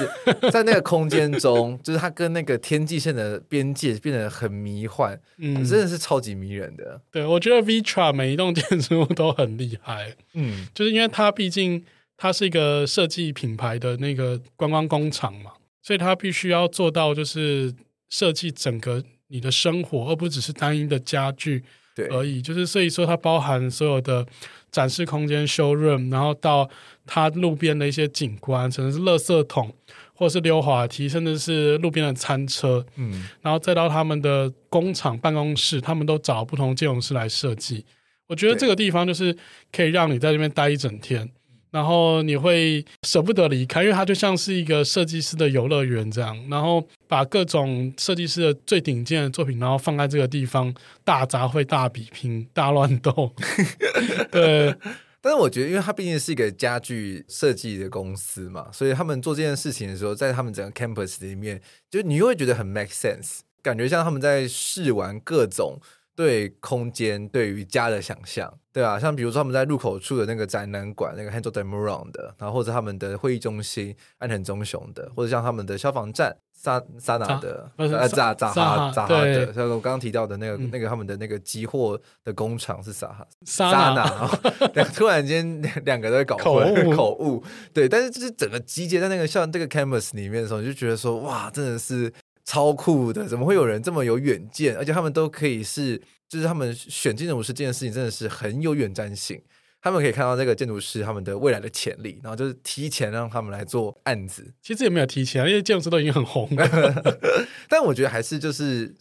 [0.52, 7.00] 在那个空间中， 就是它跟那个天际线的边界变得很迷幻，嗯，真的是超级迷人的。
[7.10, 11.84] 对，我觉得 Vitra 每一栋建筑物都很厉害，嗯， 就是因为它毕竟
[12.16, 17.74] 它是一个设计品牌的那个观光工厂嘛，所以它必须要做到就是
[18.08, 21.64] 设计整个你的生活，而不只是单一的家具
[22.10, 22.40] 而已。
[22.42, 24.26] 就是所以说它包含所有的。
[24.72, 26.68] 展示空间 showroom，然后到
[27.06, 29.74] 它路边的一些景观，可能是垃圾桶，
[30.12, 37.86] 或者是溜滑梯，甚至是路边的餐车，嗯，然后再到他们的工厂办公室，他们都找不同建筑师来设计。
[38.26, 39.34] 我觉得这个地方就是
[39.72, 41.30] 可以让你在这边待一整天。
[41.70, 46.36] 然后你会舍不得离开，因为它就像是一个设计师的游乐园这样。
[46.48, 50.72] 然后把各种设计师的最顶尖的作品，然后放在这个地方，
[51.04, 53.34] 大杂烩、大比拼、大乱斗。
[54.30, 54.74] 对，
[55.20, 61.60] 但是我觉得，因为它毕竟是一个家具设计的公司嘛，所以他们做这件事情的时候，在他们整个 campus 里面，
[61.90, 65.80] 就你又会觉得很 make sense，感觉像他们在试玩各种
[66.16, 76.36] 对空间、对于家的想象，对啊，像比如说他们在入口处的那个展览馆，那个 Hanzo d e m u r o n 的，然后或者他们的会议中心安藤忠雄的，或者像他们的消防站。
[76.58, 84.26] 萨萨纳的，呃，扎扎哈扎哈的，像我刚刚提到的那个、嗯、那个他们的那个集货的工厂是萨哈萨纳，
[84.96, 87.44] 突然间两个都在搞混口误，口误，
[87.74, 92.10] 对，但是就是整个集结在那个像这个 canvas 里面的时候，你就觉得说哇，真的是
[92.46, 94.74] 超酷的，怎么会有人这么有远见？
[94.76, 99.42] 而且他们都可以是，就是他们选建筑师这件事情真的是很有远瞻性。
[99.82, 104.52] 他们可以看到这个建筑师他们的未来的潜力，然后就是提前让他们来做案子。
[104.62, 107.18] 其实也没有提前，因为建筑师都已经很红了。
[107.68, 108.92] 但我觉得还是就是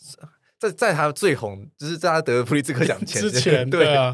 [0.59, 4.13] 在在他最红，就是在他得普利兹克奖前之前， 对啊。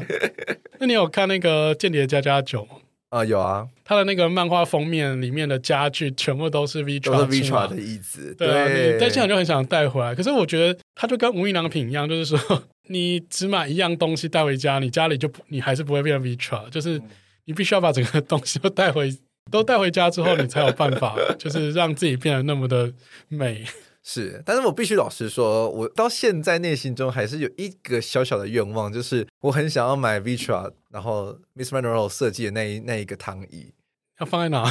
[0.78, 2.76] 那你有看那个《间谍家家酒》吗？
[3.12, 3.68] 啊，有啊。
[3.84, 8.34] 他的那个漫画封面里面的家具全部都是 Vitra，都是 Vitra 的椅子。
[8.36, 10.14] 对啊，你在现场就很想带回来。
[10.14, 12.62] 可是我觉得他就跟无印良品一样，就是说。
[12.88, 17.00] 你只买一样东西带回家，你家里就不，你还是不会变成 Vitra，就是
[17.44, 19.08] 你必须要把整个东西都带回，
[19.52, 22.92] 都带回家之后，你才有办法，就是让自己变得那么的
[23.28, 23.64] 美。
[24.02, 33.72] 是，但是我必须老实说，我到现在内心中还是有一个小小的愿望，就是我很想要买 Vitra，然后 Miss Monroe 设计的那一那一个躺椅，
[34.20, 34.70] 要放在哪？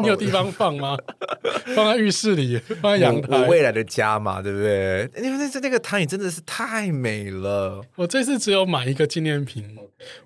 [0.00, 0.96] 你有地方放吗？
[1.74, 3.38] 放在浴室里，放在阳台。
[3.38, 5.08] 我未来的家嘛，对不对？
[5.22, 7.80] 因为那这那个躺椅真的是太美了。
[7.96, 9.76] 我这次只有买一个纪念品，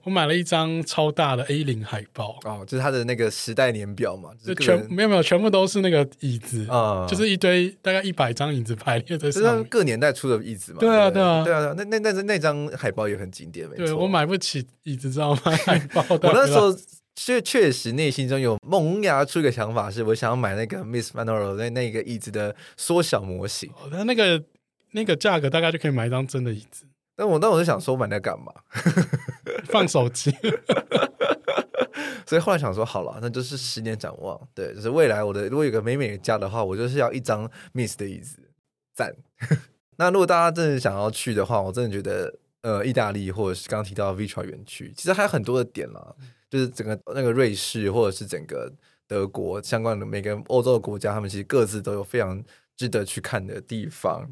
[0.05, 2.39] 我买了一张超大的 A 零海报。
[2.45, 10.79] 哦，就是它的那个时代年表嘛，就全没有没有，全部都是那个椅子啊，嗯、就是一堆大概一百张椅子排列在上面，各年代出的椅子嘛。
[10.81, 13.85] 对啊，对啊，对啊，那那那那张海报也很经典，没错。
[13.87, 15.41] 对，我买不起椅子，知道吗？
[15.67, 16.75] 海报，我那时候。
[17.15, 23.71] 确确实内心中有萌芽出一个想法，是我想要买那个 Miss Monroe 那那个椅子的缩小模型。
[23.91, 24.43] 它、哦、那个
[24.93, 26.87] 那个价格大概就可以买一张真的椅子。
[27.15, 28.53] 但我那我就想说，买那干嘛？
[29.69, 30.35] 放手机。
[32.27, 34.41] 所以后来想说，好了，那就是十年展望。
[34.55, 38.39] 对，就是未来我的如果有个美美的家的话，我就是要一张 Miss 的椅子。
[38.95, 39.15] 赞。
[39.97, 46.15] 那如果大家真的想要去的话，我真的觉得，呃，意大利或者是刚刚提到的 Vitra 园区，其实还有很多的点啦。
[46.53, 48.71] 就是整个那个瑞士，或者是整个
[49.09, 52.45] 德国相关的每个欧洲的国家，他们其实各自都有非常
[52.77, 54.31] 值得去看的地方。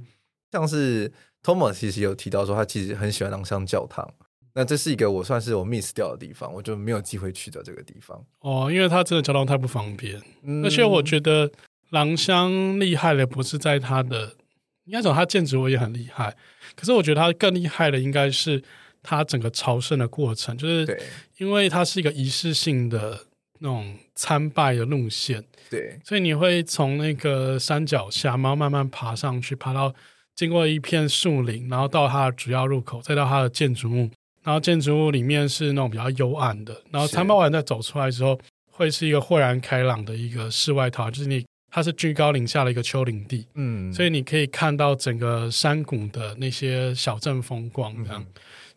[0.52, 1.10] 像是
[1.42, 4.06] Tomo 其实有提到说，他其实很喜欢朗香教堂。
[4.52, 8.22] 那这是一个我算是我 miss 掉的地方，我就没有机会去的这个地方。
[8.40, 10.20] 哦，因为它真的交通太不方便。
[10.42, 11.50] 嗯、而且我觉得
[11.88, 14.36] 廊香厉害的不是在它的，
[14.84, 16.36] 应该讲它建筑物也很厉害。
[16.76, 18.62] 可是我觉得它更厉害的应该是。
[19.02, 21.00] 它整个朝圣的过程，就是
[21.38, 23.18] 因为它是一个仪式性的
[23.60, 29.94] 那种参拜的路线，对，所以你会从那个山脚下，然后慢慢爬上去，爬到
[30.34, 34.10] 经过一片树林，然后到它的主要入口，再到它的建筑物，
[34.42, 38.38] 然后建筑物里面是那种比较幽暗的，然后参拜完再走出来之后，
[38.70, 48.22] 会是一个豁然开朗的一个世外桃，就是你它是居高临下的一个丘陵地，嗯，所以你可以看到整个山谷的那些小镇风光这样。
[48.22, 48.26] 嗯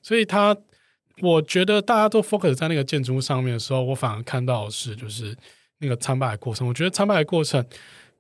[0.03, 0.55] 所以他，
[1.21, 5.35] 我觉得大家都 focus 在那个建筑物上面的时候，我反而看到的是就是
[5.79, 6.67] 那个参拜的过程。
[6.67, 7.65] 我觉得参拜的过程，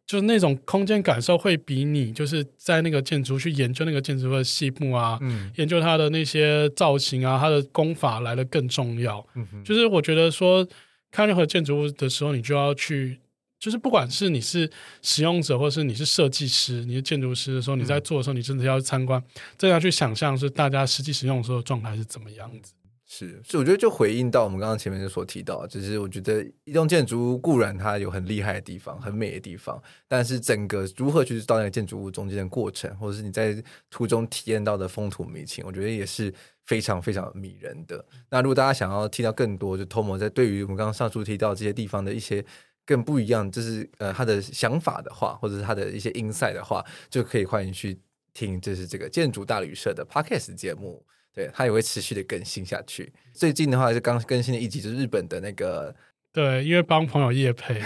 [0.07, 9.23] 就是那种空间感受会比你就是在那个建筑去研究那个建筑的细部啊，嗯，研究它的那些造型啊，它的工法来的更重要。
[9.63, 10.67] 就是我觉得说
[11.11, 13.19] 看任何建筑物的时候，你就要去。
[13.63, 14.69] 就是不管是你是
[15.01, 19.23] 使用者，或是你是设计师、你是建筑师的时候，你在做的时候，你真的要参观，
[19.57, 22.73] 真的要去想象是大家实际使用的时候状态是怎么样子。
[23.07, 36.33] 是，所以我觉得就回应到我们刚刚前面就所提到，就是我觉得一栋建筑物固然它有很厉害的地方、很美的地方，但是整个如何去到那个建筑物中间的过程，或者是你在途中体验到的风土民情，我觉得也是
[36.65, 38.05] 非常非常迷人的。
[38.29, 42.43] 那如果大家想要听到更多，就 Tomo 在对于我们刚刚上述提到这些地方的一些。
[42.85, 47.97] 更不一样，就是呃，他的想法的话，或者是他的一些 insight 的话，就可以欢迎去
[48.33, 53.13] 听，就是这个建筑大旅社的 podcast 节目，对，他也会持续的更新下去。
[53.33, 55.95] 最近的话，是刚更新的一集，就是日本的那个，
[56.33, 57.81] 对，因为帮朋友夜配，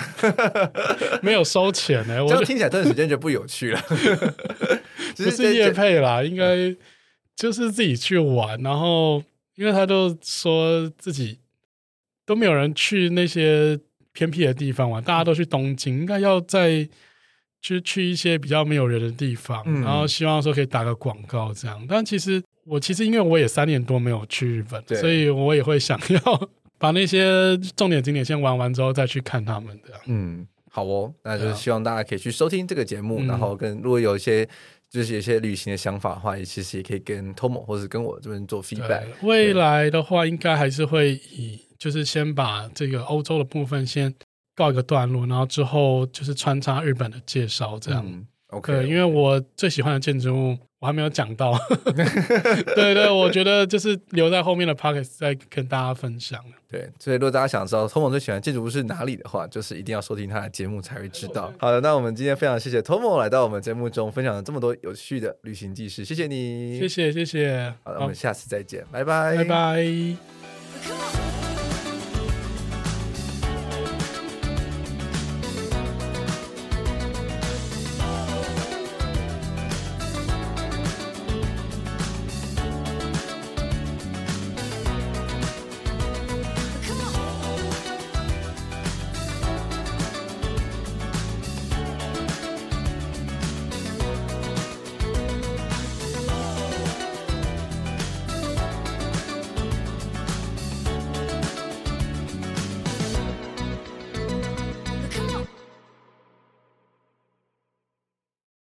[1.22, 3.82] 没有收钱呢、欸，我这样听起来这段时间就不有趣了，
[5.16, 6.76] 不是夜配啦，应该
[7.36, 9.24] 就是自己去玩，然后
[9.56, 11.40] 因为他都说自己
[12.26, 13.80] 都没有人去那些。
[14.18, 16.88] 偏僻的地方嘛，大家都去东京，应该要再
[17.62, 21.86] 去去一些比较没有人的地方，嗯、然后希望说可以打个广告这样。
[21.88, 26.50] 但其实我其实因为我也三年多没有去日本，所以我也会想要
[26.80, 29.94] 把那些重点景点先玩完之后再去看他们的。
[30.08, 34.44] 嗯，好哦，那就是希望大家可以去收听这个节目，嗯、然后跟如果有一些
[34.90, 39.04] 就是有一些旅行的想法的话，也其实也可以跟 Tomo 或者跟我这边做 feedback。
[39.22, 44.14] 未来的话，应该还是会以就是先把这个欧洲的部分先
[44.56, 48.04] 告一个段落，然后之后就是穿插日本的介绍这样。
[48.06, 50.58] 嗯、OK，因为我最喜欢的建筑物。
[50.80, 51.58] 我还没有讲到，
[52.76, 56.40] 对对，我觉得就是留在后面的 podcast 再跟大家分享。
[56.70, 61.52] 对，所以如果大家想知道 Tomo 最喜欢建筑物是哪里的话，就是一定要收听他的节目才会知道。
[61.58, 67.74] 好的，那我们今天非常谢谢 Tomo 来到我们节目中分享了这么多有趣的旅行纪事，谢谢你，谢谢谢谢。
[67.84, 71.27] 好的，我们下次再见，拜拜，拜拜。